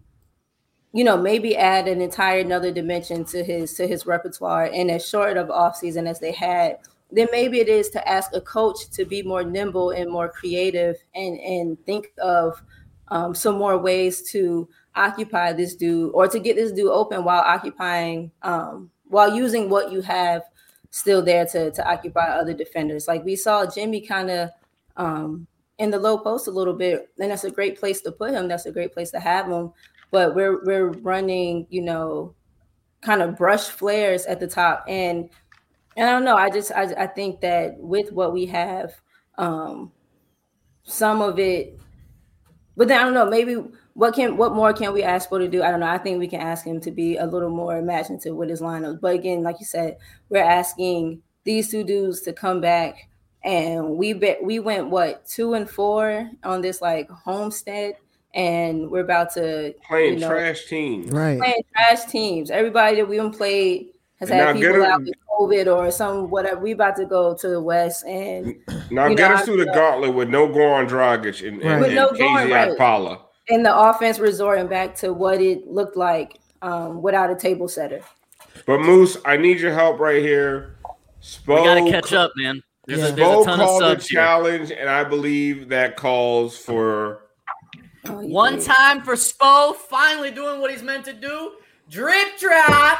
[0.92, 5.09] you know, maybe add an entire another dimension to his to his repertoire in as
[5.09, 6.78] short of off season as they had
[7.14, 10.96] then maybe it is to ask a coach to be more nimble and more creative
[11.14, 12.60] and and think of
[13.08, 17.42] um, some more ways to occupy this dude or to get this dude open while
[17.42, 20.42] occupying um, while using what you have
[20.90, 23.06] still there to to occupy other defenders.
[23.06, 24.50] Like we saw jimmy kind of
[24.96, 25.46] um,
[25.78, 28.48] in the low post a little bit and that's a great place to put him.
[28.48, 29.72] That's a great place to have him.
[30.10, 32.34] But we're we're running you know
[33.04, 34.84] kind of brush flares at the top.
[34.88, 35.28] And
[35.97, 36.36] and I don't know.
[36.36, 38.95] I just I, I think that with what we have,
[39.38, 39.92] um,
[40.84, 41.78] some of it,
[42.76, 43.26] but then I don't know.
[43.26, 43.57] Maybe
[43.95, 45.62] what can what more can we ask for to do?
[45.62, 45.86] I don't know.
[45.86, 49.01] I think we can ask him to be a little more imaginative with his lineups.
[49.01, 53.09] But again, like you said, we're asking these two dudes to come back,
[53.45, 57.95] and we bet we went what two and four on this like homestead,
[58.34, 61.11] and we're about to Playing you know, trash teams.
[61.12, 61.38] Right.
[61.38, 62.51] playing trash teams.
[62.51, 63.93] Everybody that we even played
[64.28, 66.60] has now had get people out with COVID or some whatever.
[66.60, 68.54] We about to go to the West and
[68.90, 71.78] Now get know, us I through the gauntlet with no Goran Dragic and, and, Right.
[71.80, 72.78] With and no KZ Goran, right.
[72.78, 73.20] Okpala.
[73.48, 78.00] and the offense resorting back to what it looked like um, without a table setter.
[78.66, 80.76] But Moose, I need your help right here.
[81.22, 82.62] Spo, We gotta catch up, man.
[82.86, 83.08] There's, Yeah.
[83.08, 84.20] a, there's a Spo ton of called the subs here.
[84.20, 87.20] challenge, and I believe that calls for
[88.06, 91.52] Oh, you One time for Spo, finally doing what he's meant to do.
[91.88, 92.98] Drip drop.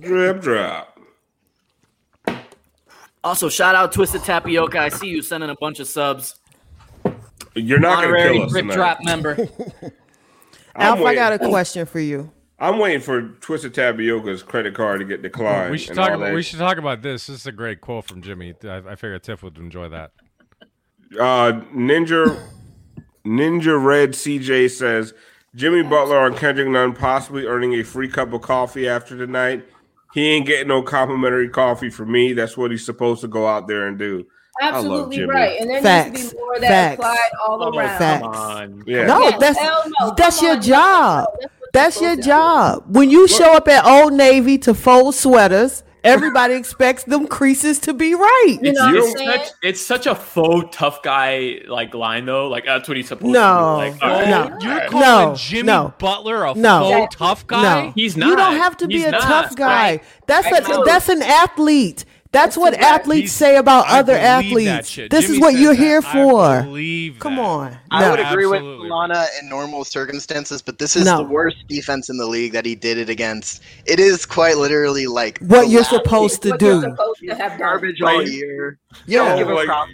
[0.00, 0.98] Drip drop.
[3.22, 4.78] Also, shout out Twisted Tapioca.
[4.78, 6.38] I see you sending a bunch of subs.
[7.54, 8.74] You're not going to kill us Drip tonight.
[8.74, 9.36] drop member.
[10.76, 12.30] I'm Alf, I got a question for you.
[12.58, 15.70] I'm waiting for Twisted Tapioca's credit card to get declined.
[15.70, 16.20] We should talk about.
[16.26, 17.26] that We should talk about this.
[17.26, 18.54] This is a great quote from Jimmy.
[18.64, 20.12] I, I figure Tiff would enjoy that.
[21.18, 22.48] Uh, Ninja
[23.24, 25.14] Ninja Red CJ says
[25.54, 29.64] Jimmy Butler on Kendrick Nunn possibly earning a free cup of coffee after tonight.
[30.14, 32.32] He ain't getting no complimentary coffee from me.
[32.32, 34.26] That's what he's supposed to go out there and do.
[34.62, 35.60] Absolutely right.
[35.60, 36.10] And there Facts.
[36.12, 36.94] needs to be more that Facts.
[37.00, 37.98] applied all Oh, around.
[37.98, 38.22] Facts.
[38.22, 38.84] Come on.
[38.86, 39.06] Yeah.
[39.06, 40.14] No, Yeah, that's no.
[40.16, 41.26] that's Come your on, job.
[41.40, 42.28] that's That's your supposed to do.
[42.28, 42.84] job.
[42.86, 47.94] When you show up at Old Navy to fold sweaters, everybody expects them creases to
[47.94, 48.58] be right.
[48.62, 49.30] You know what You I'm don't saying?
[49.40, 52.48] Such, it's such a faux tough guy like line though.
[52.48, 53.80] Like that's what he's supposed No.
[53.80, 53.92] to do.
[53.92, 54.28] Like, all right.
[54.28, 54.58] No.
[54.60, 55.94] You're No, calling Jimmy no.
[55.98, 56.80] Butler a No.
[56.90, 57.86] faux tough guy?
[57.86, 57.92] No.
[57.94, 58.28] He's not.
[58.28, 59.66] You don't have to be He's a not, tough guy.
[59.92, 60.04] right?
[60.26, 60.84] That's I a know.
[60.84, 62.04] that's an athlete.
[62.34, 64.94] That's what athletes He's- say about I other athletes.
[64.96, 65.82] This Jimmy is what you're that.
[65.82, 66.62] here for.
[66.62, 67.42] believe Come that.
[67.42, 67.78] on.
[67.90, 68.10] I No.
[68.10, 68.88] would agree with Absolutely.
[68.90, 71.18] Lana in normal circumstances, but this is No.
[71.18, 73.62] the worst defense in the league that he did it against.
[73.86, 76.80] It is quite literally like What you're supposed to What you're do.
[76.82, 77.58] supposed to have done.
[77.60, 78.26] garbage all Right.
[78.26, 78.78] year.
[79.06, 79.36] Yeah.
[79.38, 79.92] give him like, props.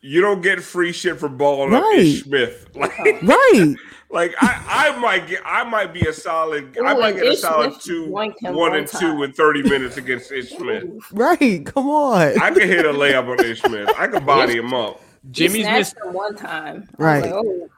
[0.00, 1.98] you don't get free shit for balling up Right.
[1.98, 2.66] Ish Smith.
[2.76, 3.74] Like, Right.
[4.10, 7.40] Like I, I might get, I might be a solid, I might get a Ish
[7.40, 9.22] solid Smith two, one one and two time.
[9.22, 10.84] in thirty minutes against Ish Smith.
[11.12, 11.64] Right.
[11.66, 12.40] Come on.
[12.40, 13.90] I can hit a layup on Ish Smith.
[13.96, 15.00] I can body him up.
[15.30, 16.88] Jimmy's missed him one time.
[16.96, 17.22] Right.
[17.22, 17.68] like, oh,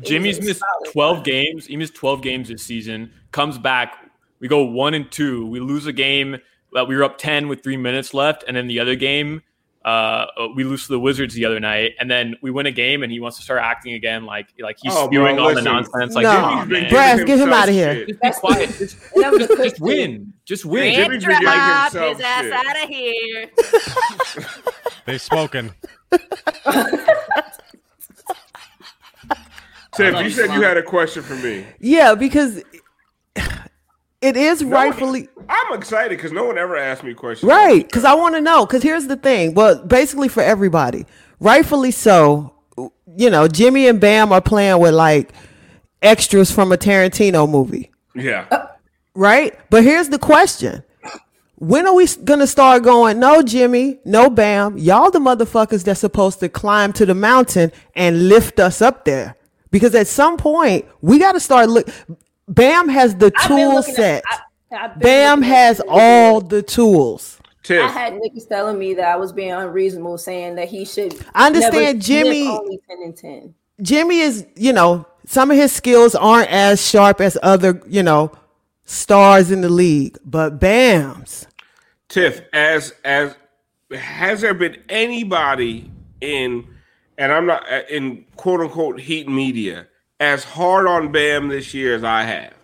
[0.00, 0.92] Jimmy's missed solid.
[0.92, 1.66] 12 games.
[1.66, 3.12] He missed 12 games this season.
[3.30, 4.10] Comes back.
[4.40, 5.46] We go one and two.
[5.46, 6.38] We lose a game.
[6.76, 8.44] Uh, we were up 10 with three minutes left.
[8.48, 9.42] And then the other game,
[9.86, 11.92] uh, we lose to the Wizards the other night.
[12.00, 14.76] And then we win a game and he wants to start acting again like like
[14.82, 16.14] he's Oh, bro, spewing all the nonsense.
[16.14, 16.32] Like, No.
[16.32, 17.16] come on, Jimmy's been man.
[17.18, 17.94] Get him himself outta here.
[17.94, 18.08] shit.
[18.08, 18.68] Just be quiet.
[18.76, 20.32] Just, And that was a just, just win.
[20.44, 20.92] Just win.
[20.94, 22.52] Jimmy- Jimmy's been drop his ass shit.
[22.52, 23.50] out of here.
[25.06, 25.72] They smoking.
[29.94, 31.64] Tiff, love you you, said you had a question for me.
[31.78, 32.60] Yeah, because
[34.26, 37.48] it is rightfully I'm excited because no one ever asked me questions.
[37.48, 37.86] right.
[37.86, 38.66] Because I want to know.
[38.66, 39.54] Because here's the thing.
[39.54, 41.06] Well, basically for everybody,
[41.40, 42.52] rightfully so.
[43.16, 45.32] You know, Jimmy and Bam are playing with like
[46.02, 48.46] extras from a Tarantino movie, Yeah.
[48.50, 48.66] Uh,
[49.14, 49.58] right?
[49.70, 50.82] But here's the question.
[51.58, 53.18] When are we gonna start going?
[53.18, 54.76] No, Jimmy, no, Bam.
[54.76, 59.36] Y'all the motherfuckers that's supposed to climb to the mountain and lift us up there.
[59.70, 61.88] Because at some point we got to start look.
[62.48, 64.24] Bam has the I've tool looking at- set.
[64.72, 67.38] I- Bam has all the tools.
[67.62, 67.82] Tiff.
[67.82, 71.14] I had niggas telling me that I was being unreasonable, saying that he should.
[71.34, 73.54] I understand never Jimmy- only ten and ten.
[73.82, 78.30] Jimmy is, you know, some of his skills aren't as sharp as other, you know,
[78.84, 81.46] stars in the league, but Bam's.
[82.08, 83.34] Tiff, as as
[83.92, 85.90] has there been anybody
[86.20, 86.66] in
[87.18, 89.86] and I'm not in quote unquote heat media
[90.20, 92.54] as hard on Bam this year as I have?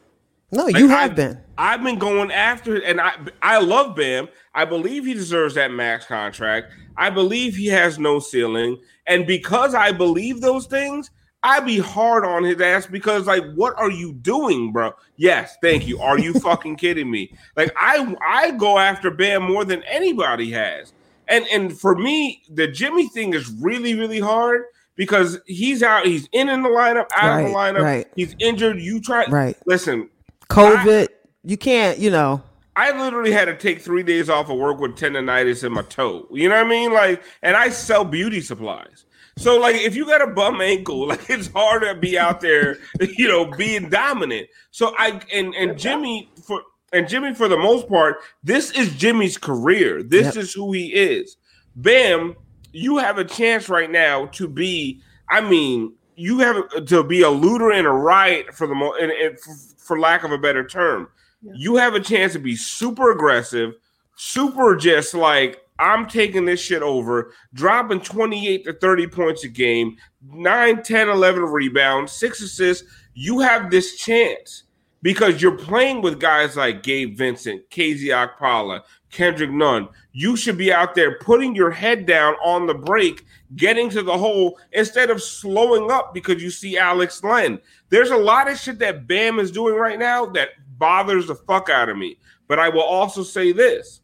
[0.50, 1.38] No, Like, you have I- been.
[1.59, 4.28] I've been going after it, and I I love Bam.
[4.55, 6.72] I believe he deserves that max contract.
[6.96, 11.11] I believe he has no ceiling, and because I believe those things,
[11.42, 14.92] I be hard on his ass because like, what are you doing, bro?
[15.16, 16.00] Yes, thank you.
[16.00, 17.34] Are you fucking kidding me?
[17.57, 20.94] Like, I I go after Bam more than anybody has,
[21.28, 24.64] and and for me, the Jimmy thing is really really hard
[24.97, 28.07] because he's out, he's in in the lineup, out of the lineup, right.
[28.16, 28.80] he's injured.
[28.80, 29.57] You try, Right.
[29.66, 30.09] Listen,
[30.49, 31.09] COVID,
[31.45, 32.43] you can't, you know.
[32.74, 36.26] I literally had to take three days off of work with tendonitis in my toe.
[36.30, 36.93] You know what I mean?
[36.93, 39.05] Like, and I sell beauty supplies.
[39.38, 42.78] So, like, if you got a bum ankle, like, it's hard to be out there,
[43.01, 44.49] you know, being dominant.
[44.70, 46.62] So, I and and Jimmy for
[46.93, 50.03] and Jimmy for the most part, this is Jimmy's career.
[50.03, 50.36] This Yep.
[50.36, 51.36] is who he is.
[51.76, 52.36] Bam,
[52.73, 55.01] you have a chance right now to be.
[55.29, 59.11] I mean, you have to be a looter and a riot for the mo and,
[59.11, 59.39] and
[59.79, 61.09] for, lack of a better term.
[61.43, 63.75] You have a chance to be super aggressive,
[64.16, 69.97] super just like I'm taking this shit over, dropping 28 to 30 points a game,
[70.31, 72.89] 9, 10, 11 rebounds, six assists.
[73.14, 74.64] You have this chance
[75.03, 79.88] because you're playing with guys like Gabe Vincent, KZ Okpala, Kendrick Nunn.
[80.12, 84.18] You should be out there putting your head down on the break, getting to the
[84.18, 87.60] hole instead of slowing up because you see Alex Len.
[87.90, 91.68] There's a lot of shit that Bam is doing right now that bothers the fuck
[91.68, 92.18] out of me.
[92.48, 94.00] But I will also say this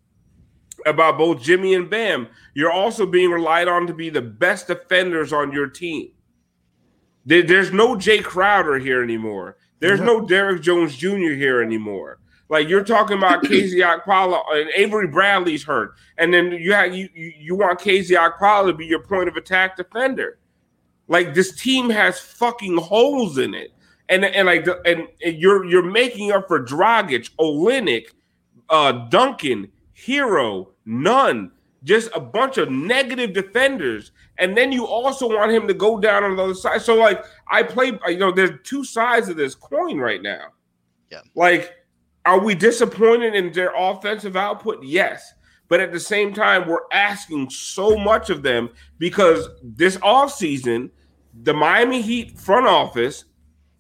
[0.86, 2.28] about both Jimmy and Bam.
[2.54, 6.10] You're also being relied on to be the best defenders on your team.
[7.26, 9.58] There's no Jay Crowder here anymore.
[9.80, 11.34] There's no Derrick Jones Jr.
[11.34, 12.18] here anymore.
[12.48, 17.08] Like you're talking about KZ Okpala and Avery Bradley's hurt, and then you have you
[17.14, 20.38] you, want KZ Okpala to be your point of attack defender.
[21.08, 23.72] Like this team has fucking holes in it,
[24.08, 28.12] and and like the, and, and you're you're making up for Dragic, Olynyk,
[28.70, 31.50] uh, Duncan, Herro, Nunn,
[31.84, 36.24] just a bunch of negative defenders, and then you also want him to go down
[36.24, 36.80] on the other side.
[36.80, 40.48] So like I play, you know, there's two sides of this coin right now.
[41.10, 41.20] Yeah.
[41.34, 41.74] Like,
[42.24, 44.82] are we disappointed in their offensive output?
[44.82, 45.32] Yes.
[45.68, 50.90] But at the same time, we're asking so much of them because this offseason,
[51.42, 53.24] the Miami Heat front office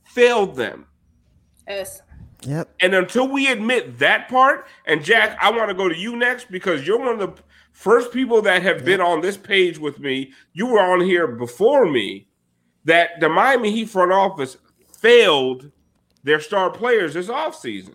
[0.04, 0.86] failed them.
[1.66, 2.02] Yes.
[2.42, 2.74] Yep.
[2.80, 6.50] And until we admit that part, and Jack, I want to go to you next
[6.50, 10.32] because you're one of the first people that have been on this page with me.
[10.52, 12.28] You were on here before me.
[12.84, 14.56] That the Miami Heat front office
[14.98, 15.70] failed
[16.22, 17.94] their star players this offseason.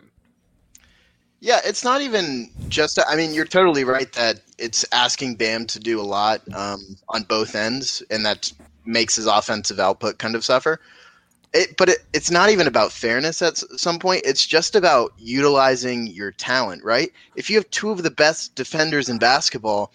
[1.44, 2.98] Yeah, it's not even just.
[3.06, 7.24] I mean, you're totally right that it's asking Bam to do a lot um, on
[7.24, 8.50] both ends, and that
[8.86, 10.80] makes his offensive output kind of suffer.
[11.54, 14.22] It, but it, it's not even about fairness at some point.
[14.24, 17.12] It's just about utilizing your talent, right?
[17.36, 19.92] If you have two of the best defenders in basketball,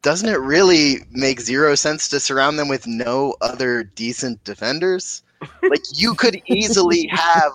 [0.00, 5.22] doesn't it really make zero sense to surround them with no other decent defenders?
[5.62, 7.52] Like you could easily have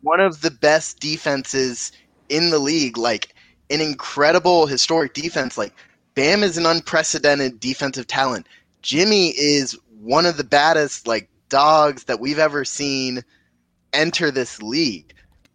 [0.00, 1.92] one of the best defenses
[2.30, 3.34] in the league, like
[3.68, 5.58] an incredible historic defense.
[5.58, 5.74] Like
[6.14, 8.46] Bam is an unprecedented defensive talent.
[8.82, 13.22] Jimmy is one of the baddest like dogs that we've ever seen
[13.92, 15.12] enter this league.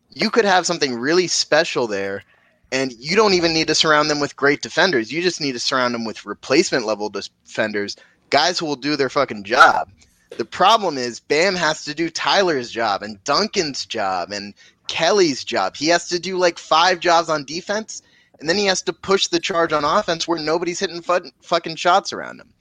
[0.10, 2.24] You could have something really special there,
[2.72, 5.12] and you don't even need to surround them with great defenders.
[5.12, 7.98] You just need to surround them with replacement level defenders,
[8.30, 9.90] guys who will do their fucking job.
[10.38, 14.54] The problem is Bam has to do Tyler's job and Duncan's job and
[14.88, 15.76] Kelly's job.
[15.76, 18.02] He has to do like five jobs on defense,
[18.40, 21.76] and then he has to push the charge on offense where nobody's hitting fu- fucking
[21.76, 22.54] shots around him.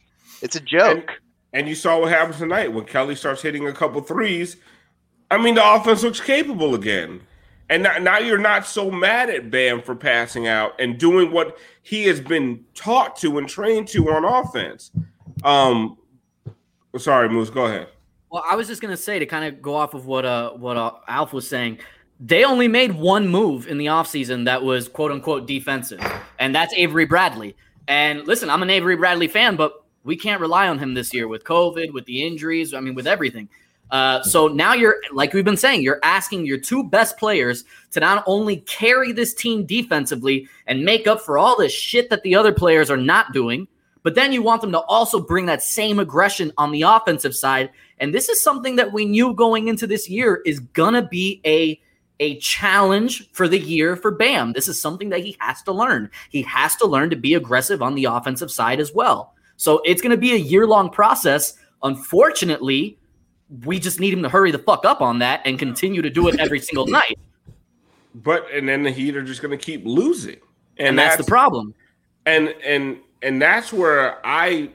[0.43, 1.11] It's a joke.
[1.53, 4.57] And, and you saw what happens tonight when Kelly starts hitting a couple threes.
[5.31, 7.23] I mean, the offense looks capable again.
[7.71, 11.59] And now, now you're not so mad at Bam for passing out and doing what
[11.83, 14.91] he has been taught to and trained to on offense.
[15.43, 15.97] Um,
[16.99, 17.89] sorry, Moose, go ahead.
[18.31, 20.77] Well, I was just gonna say to kind of go off of what uh what
[20.77, 21.79] uh, Alf was saying.
[22.21, 26.01] They only made one move in the offseason that was quote unquote defensive,
[26.39, 27.57] and that's Avery Bradley.
[27.89, 31.29] And listen, I'm an Avery Bradley fan, but we can't rely on him this year
[31.29, 32.73] with COVID, with the injuries.
[32.73, 33.49] I mean, with everything.
[33.91, 38.01] Uh, so now you're like we've been saying, you're asking your two best players to
[38.01, 42.35] not only carry this team defensively and make up for all the shit that the
[42.35, 43.69] other players are not doing,
[44.03, 47.71] but then you want them to also bring that same aggression on the offensive side.
[47.99, 51.81] And this is something that we knew going into this year is gonna be a
[52.25, 54.55] a challenge for the year for Bam.
[54.55, 56.11] This is something that he has to learn.
[56.31, 59.35] He has to learn to be aggressive on the offensive side as well.
[59.57, 61.55] So it's going to be a year long process.
[61.83, 62.99] Unfortunately,
[63.65, 66.29] we just need him to hurry the fuck up on that and continue to do
[66.29, 67.19] it every single night.
[68.15, 70.39] But and then the Heat are just going to keep losing,
[70.79, 71.75] and, And that's the problem.
[72.27, 74.71] And and and that's where I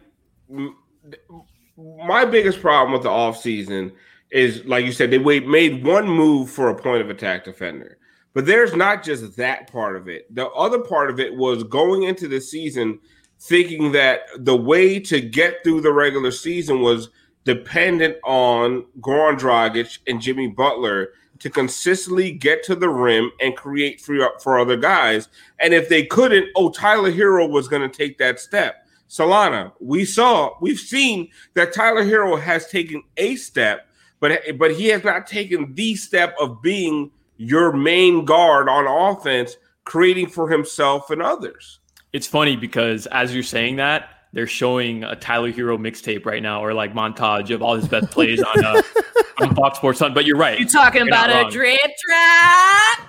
[1.77, 3.93] my biggest problem with the offseason
[4.31, 7.97] is like you said they made one move for a point of attack defender.
[8.33, 10.33] But there's not just that part of it.
[10.33, 12.99] The other part of it was going into the season
[13.39, 17.09] thinking that the way to get through the regular season was
[17.45, 21.09] dependent on Goran Dragic and Jimmy Butler
[21.39, 25.29] to consistently get to the rim and create for, for other guys.
[25.59, 28.85] And if they couldn't, oh, Tyler Herro was going to take that step.
[29.09, 33.87] Solana, we saw, we've seen that Tyler Herro has taken a step,
[34.19, 39.57] but but he has not taken the step of being your main guard on offense,
[39.85, 41.79] creating for himself and others.
[42.11, 46.63] It's funny because as you're saying that, they're showing a Tyler Herro mixtape right now
[46.63, 48.81] or like montage of all his best plays on uh,
[49.41, 50.13] on Fox Sports Sun.
[50.13, 50.59] But you're right.
[50.59, 51.51] You talking You're not about a wrong.
[51.51, 52.99] drip trap?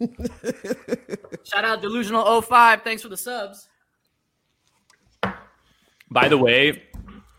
[1.44, 2.82] Shout out Delusional 05.
[2.82, 3.68] Thanks for the subs.
[6.10, 6.84] By the way,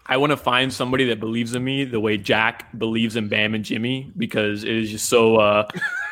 [0.07, 3.55] I want to find somebody that believes in me the way Jack believes in Bam
[3.55, 5.37] and Jimmy because it is just so.
[5.37, 5.67] Uh,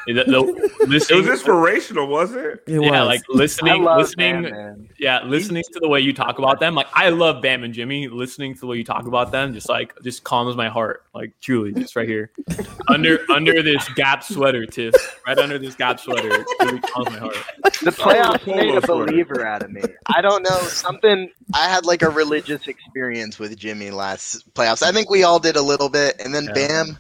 [0.84, 2.64] It listening, was inspirational, wasn't it?
[2.68, 3.08] It yeah, was.
[3.08, 6.76] like listening, I love listening, Bam, yeah, listening to the way you talk about them.
[6.76, 8.10] Like I love Bam and Jimmy.
[8.10, 11.06] Listening to the way you talk about them, just like just calms my heart.
[11.14, 12.32] Like truly, just right here,
[12.90, 14.94] under under this Gap sweater, Tiff,
[15.26, 17.38] right under this Gap sweater, really calms my heart.
[17.64, 19.84] The playoffs made a believer out of me.
[20.08, 21.30] I don't know something.
[21.54, 24.84] I had like a religious experience with Jimmy last playoffs.
[24.84, 26.54] I think we all did a little bit, and then Yeah.
[26.54, 26.98] Bam.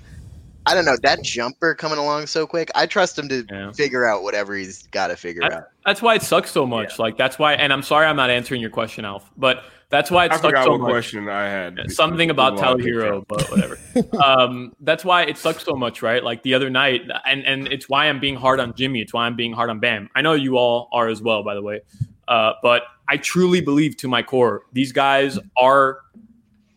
[0.65, 2.71] I don't know that jumper coming along so quick.
[2.75, 3.71] I trust him to Yeah.
[3.73, 5.63] figure out whatever he's got to figure That- out.
[5.85, 6.99] That's why it sucks so much.
[6.99, 10.25] Like that's why, and I'm sorry I'm not answering your question, Alf, but that's why
[10.25, 10.89] it I sucks forgot so what much.
[10.91, 11.91] question I had.
[11.91, 13.77] something about Well, Tyler Herro, but whatever.
[14.23, 16.23] um, that's why it sucks so much, right?
[16.23, 19.01] Like the other night, and and it's why I'm being hard on Jimmy.
[19.01, 20.09] It's why I'm being hard on Bam.
[20.15, 21.81] I know you all are as well, by the way.
[22.27, 25.99] Uh, but I truly believe to my core, these guys are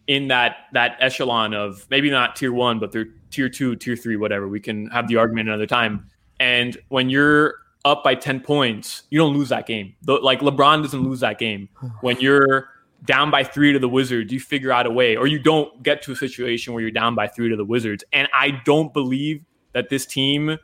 [0.09, 4.17] in that that echelon of maybe not tier one, but they're tier two, tier three,
[4.17, 4.49] whatever.
[4.49, 6.09] We can have the argument another time.
[6.41, 7.55] And when you're
[7.85, 9.95] up by 10 points, you don't lose that game.
[10.03, 11.69] The- Like LeBron doesn't lose that game.
[12.01, 12.69] When you're
[13.05, 16.03] down by three to the Wizards, you figure out a way, or you don't get
[16.03, 18.03] to a situation where you're down by three to the Wizards.
[18.13, 20.57] And I don't believe that this team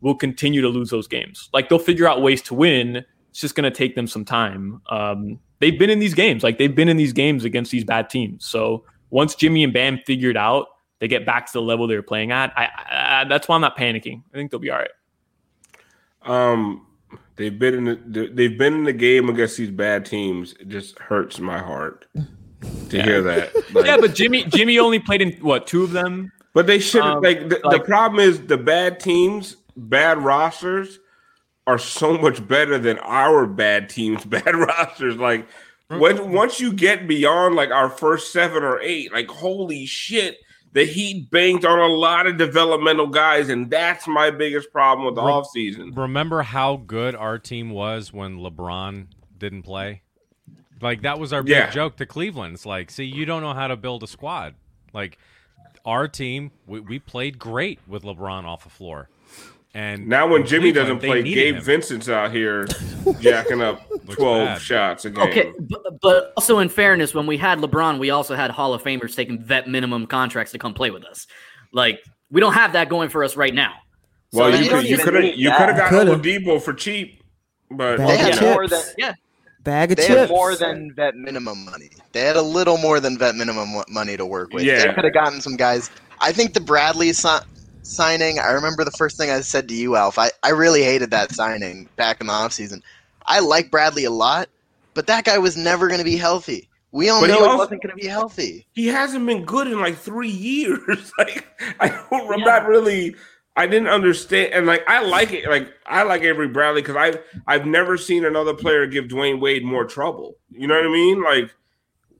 [0.00, 1.48] will continue to lose those games.
[1.52, 3.04] Like they'll figure out ways to win.
[3.30, 4.80] It's just going to take them some time.
[4.90, 8.08] Um, they've been in these games, like they've been in these games against these bad
[8.10, 8.44] teams.
[8.46, 10.66] So once Jimmy and Bam figured out,
[11.00, 12.52] they get back to the level they were playing at.
[12.56, 14.22] I, I, that's why I'm not panicking.
[14.32, 14.90] I think they'll be all right.
[16.22, 16.86] Um,
[17.36, 20.54] they've been in the they've been in the game against these bad teams.
[20.60, 22.06] It just hurts my heart
[22.88, 23.52] to hear that.
[23.74, 26.32] Like, yeah, but Jimmy Jimmy only played in what two of them?
[26.54, 31.00] but they should um, like, the, the problem is the bad teams, bad rosters
[31.66, 35.16] are so much better than our bad teams, bad rosters.
[35.16, 35.46] Like
[35.88, 40.38] when once you get beyond like our first seven or eight, like holy shit.
[40.74, 45.14] The Heat banked on a lot of developmental guys, and that's my biggest problem with
[45.14, 45.96] the Re- offseason.
[45.96, 49.06] Remember how good our team was when LeBron
[49.38, 50.02] didn't play?
[50.80, 51.70] Like that was our big Yeah.
[51.70, 52.54] joke to Cleveland.
[52.54, 54.54] It's like, see, you don't know how to build a squad.
[54.92, 55.16] Like
[55.86, 59.08] our team, we, we played great with LeBron off the floor.
[59.74, 61.62] And Now, when Jimmy Cleveland, doesn't play, Gabe him.
[61.62, 62.66] Vincent's out here
[63.20, 64.60] jacking up 12 bad.
[64.60, 65.28] shots a game.
[65.28, 68.82] Okay, but, but also in fairness, when we had LeBron, we also had Hall of
[68.84, 71.26] Famers taking vet minimum contracts to come play with us.
[71.72, 72.00] Like
[72.30, 73.72] we don't have that going for us right now.
[74.32, 76.16] Well, So you you could you could have need you could have got Coulda.
[76.16, 77.22] Oladipo for cheap,
[77.70, 78.42] but Bag They of had chips.
[78.42, 79.12] more than Yeah,
[79.64, 80.20] Bag of they chips.
[80.20, 81.90] had more than vet minimum money.
[82.12, 84.62] They had a little more than vet minimum money to work with.
[84.62, 84.86] Yeah.
[84.86, 85.90] They could have gotten some guys.
[86.20, 87.28] I think the Bradley si-
[87.86, 88.38] signing.
[88.38, 90.18] I remember the first thing I said to you, Alf.
[90.18, 92.82] I, I really hated that signing back in the offseason.
[93.26, 94.48] I like Bradley a lot,
[94.94, 96.68] but that guy was never going to be healthy.
[96.92, 98.66] We all But know he also- wasn't going to be healthy.
[98.72, 101.12] he hasn't been good in like three years.
[101.18, 101.46] like
[101.80, 102.44] I don't, I'm Yeah.
[102.44, 103.16] not really.
[103.56, 105.48] I didn't understand, and like I like it.
[105.48, 109.64] Like I like Avery Bradley because I I've never seen another player give Dwyane Wade
[109.64, 110.36] more trouble.
[110.50, 111.22] You know what I mean?
[111.22, 111.54] Like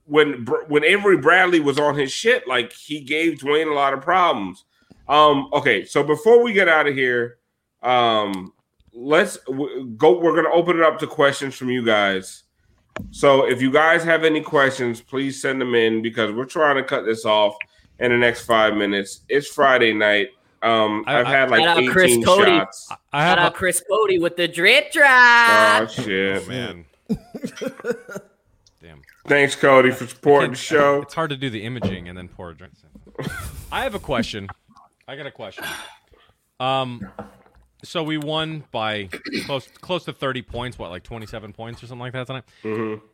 [0.04, 4.00] when when Avery Bradley was on his shit, like he gave Dwyane a lot of
[4.00, 4.64] problems.
[5.09, 7.38] Um, okay, so before we get out of here,
[7.82, 8.52] um,
[8.92, 10.18] let's w- go.
[10.18, 12.44] We're gonna open it up to questions from you guys.
[13.11, 16.84] So if you guys have any questions, please send them in because we're trying to
[16.84, 17.57] cut this off
[17.98, 19.20] in the next five minutes.
[19.28, 20.28] It's Friday night.
[20.62, 22.50] Um, I- I've had like Shout out Chris 18 Cody.
[22.50, 22.88] shots.
[22.90, 26.84] I shout have out a, Chris Cody with the drip Oh shit, oh, man.
[28.82, 29.02] Damn.
[29.26, 31.02] Thanks, Cody, for supporting the show.
[31.02, 32.72] It's hard to do the imaging and then pour a drink.
[33.70, 34.48] I have a question.
[35.07, 35.64] I got a question.
[36.61, 37.07] Um,
[37.82, 39.09] so we won by
[39.44, 40.78] close close to thirty points.
[40.78, 42.44] What, like twenty seven points or something like that tonight?
[42.62, 43.05] Mm-hmm.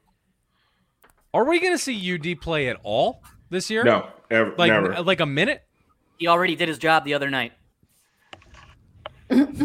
[1.32, 3.84] Are we going to see UD play at all this year?
[3.84, 5.02] No, ever, like never.
[5.02, 5.62] like a minute.
[6.18, 7.52] He already did his job the other night.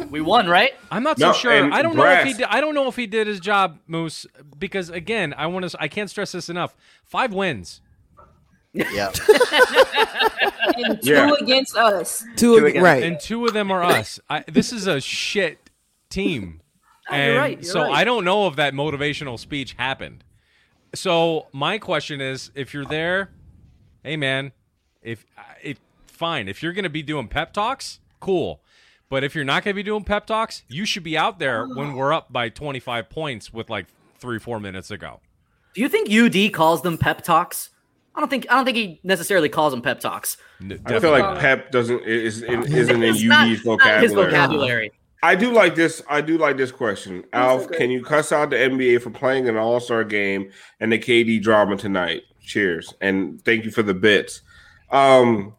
[0.10, 0.72] we won, right?
[0.92, 1.74] I'm not No, so sure.
[1.74, 4.28] I don't know if he did, I don't know if he did his job, Moose,
[4.60, 6.76] because again, I want to I can't stress this enough.
[7.04, 7.82] 5 wins.
[8.76, 9.12] Yeah.
[10.78, 11.32] And two Yeah.
[11.40, 12.24] against us.
[12.36, 13.04] Two, Two against- right.
[13.04, 14.20] And two of them are us.
[14.30, 15.70] I, this is a shit
[16.10, 16.62] team.
[17.08, 17.92] Ah, you're right, you're so right.
[17.94, 20.24] I don't know if that motivational speech happened.
[20.96, 23.30] So my question is if you're there,
[24.04, 24.54] hey man,
[25.04, 28.60] if uh, it fine, if you're going to be doing pep talks, cool.
[29.08, 31.68] But if you're not going to be doing pep talks, you should be out there
[31.76, 33.86] when we're up by 25 points with like
[34.18, 35.20] 3 4 minutes to go.
[35.76, 37.70] Do you think UD calls them pep talks?
[38.16, 40.38] I don't think I don't think he necessarily calls them pep talks.
[40.86, 44.32] I feel like Pep doesn't is is- isn't in It's UD's it's not his vocabulary.
[44.32, 44.92] vocabulary.
[45.24, 46.02] I do like this.
[46.08, 47.24] I do like this question.
[47.34, 51.00] Alf, can you cuss out the NBA for playing an All Star game and the
[51.00, 52.22] KD drama tonight?
[52.42, 54.42] Cheers and thank you for the bits.
[54.92, 55.56] Um,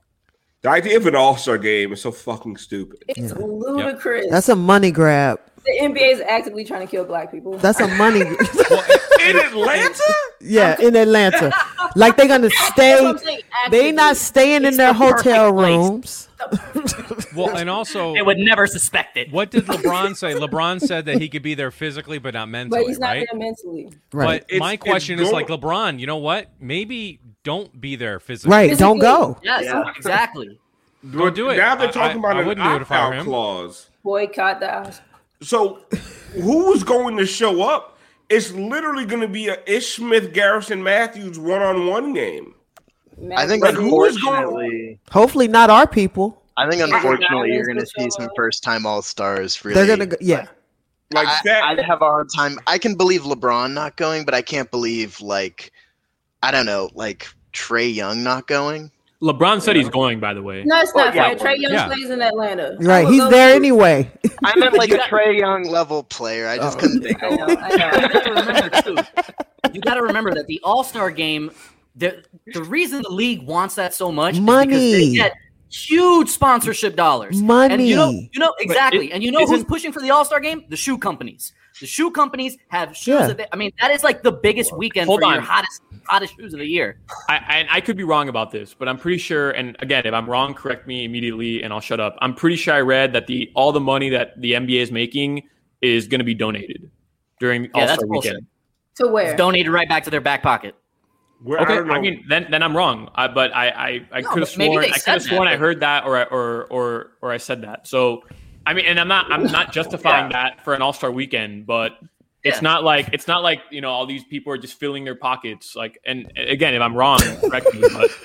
[0.63, 3.05] the idea of an All Star game is so fucking stupid.
[3.09, 4.27] It's ludicrous.
[4.31, 5.41] That's a money grab.
[5.67, 7.59] The NBA is actively trying to kill black people.
[7.59, 8.21] That's a money.
[8.21, 10.15] in Atlanta?
[10.41, 11.53] yeah, in Atlanta.
[11.95, 12.91] Like they're gonna stay.
[12.91, 13.41] That's what I'm saying,
[13.71, 16.29] They not staying in their the hotel rooms.
[17.35, 19.33] Well, and also, They would never suspect it.
[19.33, 20.35] what did LeBron say?
[20.35, 23.27] LeBron said that he could be there physically, but not mentally, but he's not right?
[23.31, 23.93] there mentally.
[24.13, 24.45] Right.
[24.47, 25.99] But my question is like LeBron.
[25.99, 26.51] You know what?
[26.61, 28.51] Maybe don't be there physically.
[28.55, 28.77] Right.
[28.79, 29.39] Don't go.
[29.43, 29.65] Yes,
[29.97, 30.59] exactly.
[31.11, 31.57] Don't do it.
[31.57, 33.89] Now they're talking I- about I an it if I were opt-out clause.
[34.03, 35.01] Boycott the house.
[35.43, 35.81] So,
[36.33, 37.99] who's going to show up?
[38.29, 42.55] It's literally going to be a Ish Smith Garrison Matthews one on one game.
[43.35, 46.43] I think Like, who is going- unfortunately, Hopefully not our people.
[46.57, 49.63] I think unfortunately you're going to see some first time All Stars.
[49.65, 50.17] Really, They're gonna go.
[50.21, 50.47] Yeah.
[51.13, 51.65] Like I, that.
[51.65, 52.59] I'd have a hard time.
[52.67, 55.71] I can believe LeBron not going, but I can't believe like
[56.43, 58.91] I don't know, like Trae Young not going.
[59.23, 60.21] LeBron said he's going.
[60.21, 61.37] By the way, No, it's oh, not yeah, fair.
[61.37, 61.87] Trae Young yeah.
[61.87, 62.77] plays in Atlanta.
[62.81, 63.09] Right.
[63.09, 64.11] He's there to- anyway.
[64.45, 66.49] I meant like a Trae Young level player.
[66.49, 66.81] I just oh.
[66.81, 67.47] couldn't think I know.
[67.49, 67.93] I know.
[68.03, 68.97] You gotta remember too.
[69.73, 71.51] You got to remember that the All Star game.
[71.97, 75.15] The the reason the league wants that so much is because they Money.
[75.15, 75.33] get
[75.71, 77.41] huge sponsorship dollars.
[77.41, 79.11] And you know, you know exactly.
[79.11, 80.65] it- and you know who's pushing for the All Star game?
[80.69, 81.53] The shoe companies.
[81.81, 83.09] The shoe companies have shoes.
[83.09, 83.27] Yeah.
[83.27, 85.35] That they, I mean, that is like the biggest weekend Hold for on.
[85.35, 86.99] your hottest hottest shoes of the year.
[87.29, 89.51] I, I I could be wrong about this, but I'm pretty sure.
[89.51, 92.17] And again, if I'm wrong, correct me immediately, and I'll shut up.
[92.21, 95.49] I'm pretty sure I read that the all the money that the NBA is making
[95.83, 96.91] is going to be donated
[97.41, 98.33] during Yeah, All that's Star bullshit.
[98.33, 98.47] weekend.
[98.97, 99.31] To where?
[99.31, 100.75] It's donated right back to their back pocket.
[101.43, 103.11] Where, Okay, don't I, mean, then then I'm wrong.
[103.15, 105.49] I, but I I, I No, could have sworn I could said have that, sworn
[105.49, 107.87] I heard that or I- or or or I said that.
[107.87, 108.23] So
[108.65, 111.99] I mean, and I'm not I'm not justifying that for an All Star weekend, but
[112.47, 112.63] it's Yeah.
[112.63, 115.75] not like it's not like you know all these people are just filling their pockets.
[115.77, 117.81] Like, and again, if I'm wrong, correct me.
[117.93, 118.11] But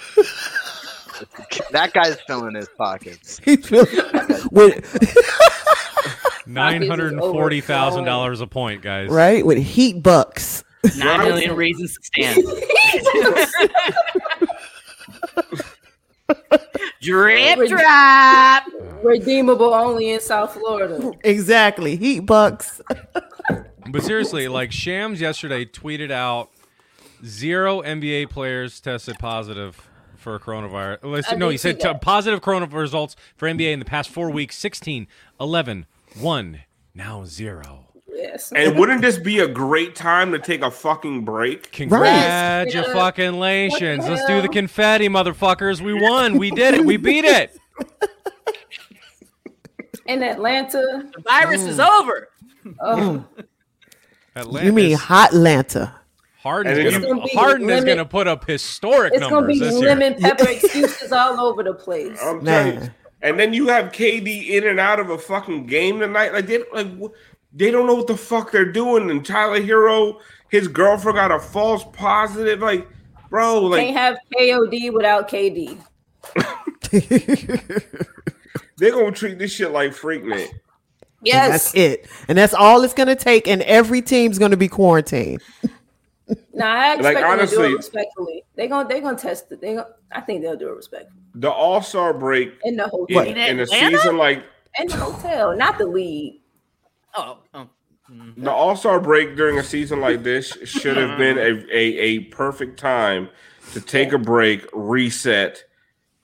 [1.71, 3.39] That guy's filling his pockets.
[3.45, 3.87] He's feeling-
[4.51, 4.97] with
[6.47, 9.09] Nine hundred and forty thousand dollars a point, guys.
[9.09, 10.63] right with heat bucks.
[10.97, 12.43] Nine million reasons to stand.
[17.01, 18.63] Drip Re- drop.
[19.03, 21.11] Redeemable only in South Florida.
[21.23, 21.95] Exactly.
[21.95, 22.81] Heat bucks.
[23.91, 26.49] But seriously, like Shams yesterday tweeted out
[27.25, 31.03] zero NBA players tested positive for coronavirus.
[31.03, 34.09] Well, I No, did he said t- positive coronavirus results for NBA in the past
[34.09, 35.07] four weeks 16,
[35.39, 35.85] 11,
[36.19, 36.59] 1,
[36.93, 37.87] now zero.
[38.07, 38.51] Yes.
[38.55, 41.71] and wouldn't this be a great time to take a fucking break?
[41.71, 44.07] Congratulations.
[44.07, 45.81] Let's do the confetti, motherfuckers.
[45.81, 46.37] We won.
[46.37, 46.85] We did it.
[46.85, 47.57] We beat it.
[50.05, 51.09] In Atlanta.
[51.15, 51.99] The virus is mm.
[51.99, 52.27] over.
[52.79, 53.25] Oh,
[54.35, 54.65] Atlanta.
[54.65, 55.95] You mean hot Atlanta?
[56.41, 59.45] Harden's And then gonna, It's gonna Harden is going to put up historic it's gonna
[59.45, 59.89] be this year.
[59.89, 62.17] lemon pepper excuses all over the place.
[62.21, 62.89] I'm telling you.
[63.21, 66.33] And then you have KD in and out of a fucking game tonight.
[66.33, 66.87] Like they like
[67.53, 69.11] they don't know what the fuck they're doing.
[69.11, 70.19] And Tyler Herro,
[70.49, 72.61] his girlfriend got a false positive.
[72.61, 72.87] Like,
[73.29, 75.77] bro, like Can't have KOD without KD.
[78.77, 80.49] they're gonna treat this shit like Freaknik.
[81.21, 81.71] And Yes.
[81.71, 82.07] That's it.
[82.27, 83.47] And that's all it's gonna take.
[83.47, 85.41] And every team's gonna be quarantined.
[86.53, 88.45] Nah, I expect Like, them to do it respectfully.
[88.55, 89.59] They're gonna they gonna test it.
[89.59, 93.23] They gonna, I think they'll do it respectfully The All Star break in the hotel.
[93.23, 94.41] in, in a season like
[94.79, 96.35] In the hotel, not the league.
[97.15, 97.67] Oh, oh.
[98.09, 98.43] Mm-hmm.
[98.43, 101.69] the All Star break during a season like this should have been mm-hmm.
[101.69, 103.29] a, a, a perfect time
[103.73, 105.63] to take a break, reset,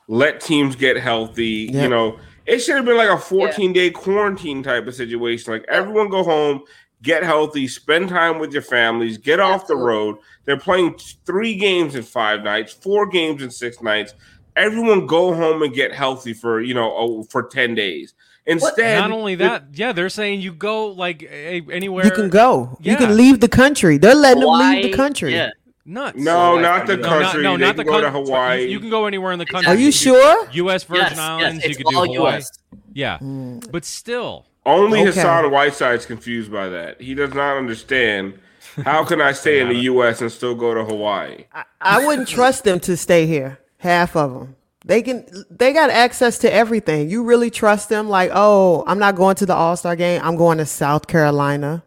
[0.08, 1.70] let teams get healthy.
[1.72, 1.84] Yeah.
[1.84, 5.52] You know, it should have been like a 14 day quarantine type of situation.
[5.52, 6.64] Like everyone go home,
[7.04, 10.18] get healthy, spend time with your families, get off the road.
[10.46, 14.14] They're playing three games in five nights, four games in six nights.
[14.56, 18.14] Everyone go home and get healthy for you know oh, for 10 days.
[18.46, 22.06] Instead, Not only that, yeah, they're saying you go like anywhere.
[22.06, 22.78] You can go.
[22.80, 23.98] You can leave the country.
[23.98, 25.34] They're letting them leave the country.
[25.34, 25.50] Yeah.
[25.90, 26.18] Nuts.
[26.20, 27.42] No, not the No, country.
[27.44, 28.64] not, no, not can the go to Hawaii.
[28.64, 29.72] You, you can go anywhere in the country.
[29.72, 30.48] Are you could- sure?
[30.52, 30.84] U.S.
[30.84, 31.64] Virgin Yes, yes, Islands.
[31.64, 32.36] you it's could do all Hawaii.
[32.36, 32.52] US.
[32.94, 33.72] Yeah, mm.
[33.72, 35.08] but still, Only Okay.
[35.12, 37.00] Hassan Whiteside's confused by that.
[37.02, 38.38] He does not understand.
[38.84, 40.20] How can I stay in the U.S.
[40.22, 41.46] and still go to Hawaii?
[41.80, 43.60] I wouldn't trust them to stay here.
[43.78, 44.56] Half of them.
[44.84, 45.26] They can.
[45.50, 47.10] They got access to everything.
[47.10, 48.10] You really trust them?
[48.10, 50.20] Like, oh, I'm not going to the All Star game.
[50.24, 51.84] I'm going to South Carolina.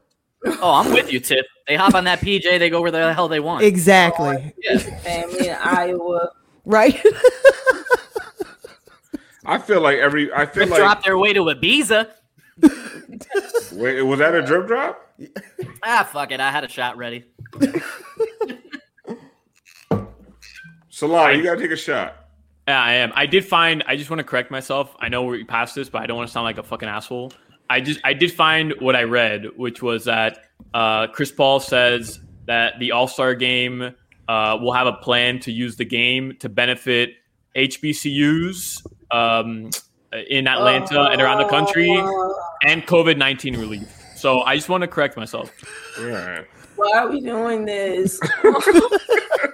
[0.47, 1.47] Oh, I'm with you, Tip.
[1.69, 3.65] They hop on that PJ, they go where the hell they want.
[3.65, 4.55] Exactly.
[4.63, 4.79] Yeah.
[4.79, 6.31] Family in Iowa.
[6.65, 6.99] Right.
[9.45, 10.33] I feel like every.
[10.33, 10.81] I feel They like.
[10.81, 12.11] drop their way to Ibiza.
[13.73, 15.15] Wait, was that a drip drop?
[15.83, 16.41] Ah, fuck it.
[16.41, 17.25] I had a shot ready.
[20.89, 22.17] Salon, you gotta take a shot.
[22.69, 23.13] Yeah, I am.
[23.15, 23.83] I did find.
[23.87, 24.95] I just want to correct myself.
[25.01, 27.33] I know we passed this, but I don't want to sound like a fucking asshole.
[27.71, 32.19] I just I did find what I read, which was that uh, Chris Paul says
[32.47, 33.95] that the All Star Game
[34.29, 37.15] uh, will have a plan to use the game to benefit
[37.57, 39.71] HBCUs um,
[40.29, 41.91] in Atlanta and around the country,
[42.67, 43.89] and COVID nineteen relief.
[44.17, 45.53] So I just want to correct myself.
[45.99, 46.45] All right.
[46.75, 48.21] Why are we doing this?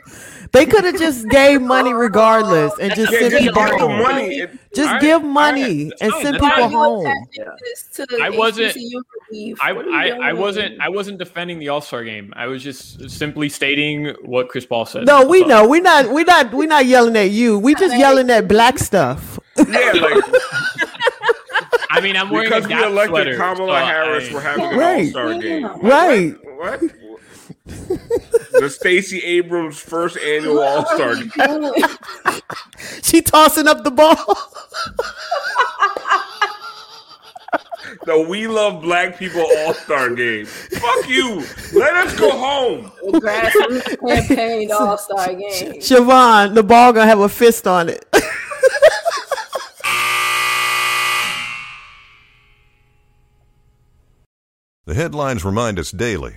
[0.53, 4.03] They could have just gave money regardless and just Yeah, sent just people give home.
[4.03, 4.39] money.
[4.39, 7.07] It- Just I- give I- money and send people home.
[8.23, 8.77] I wasn't-
[9.61, 12.33] I, What are we I, I wasn't I wasn't defending the All Star game.
[12.37, 15.07] I was just simply stating what Chris Paul said.
[15.07, 15.69] No, we So- know.
[15.69, 16.11] We're not.
[16.11, 16.53] We're not.
[16.53, 17.59] We're not yelling at you.
[17.59, 19.39] We just yelling at black stuff.
[19.57, 20.25] Yeah, like
[21.91, 24.65] I mean, I'm wearing because a we elected sweater, Kamala so Harris I- for having
[24.65, 25.05] an Right.
[25.07, 25.65] All Star game.
[25.83, 26.35] Right.
[26.45, 26.81] What?
[27.67, 31.73] The Stacey Abrams first annual All Star game.
[33.03, 34.17] She tossing up the ball.
[38.05, 40.47] The We Love Black People All Star game.
[40.47, 41.45] Fuck you.
[41.75, 42.93] Let us go home.
[43.05, 45.41] The grassroots campaign All Star game.
[45.81, 48.05] Siobhan, the ball gonna have a fist on it.
[54.85, 56.37] The headlines remind us daily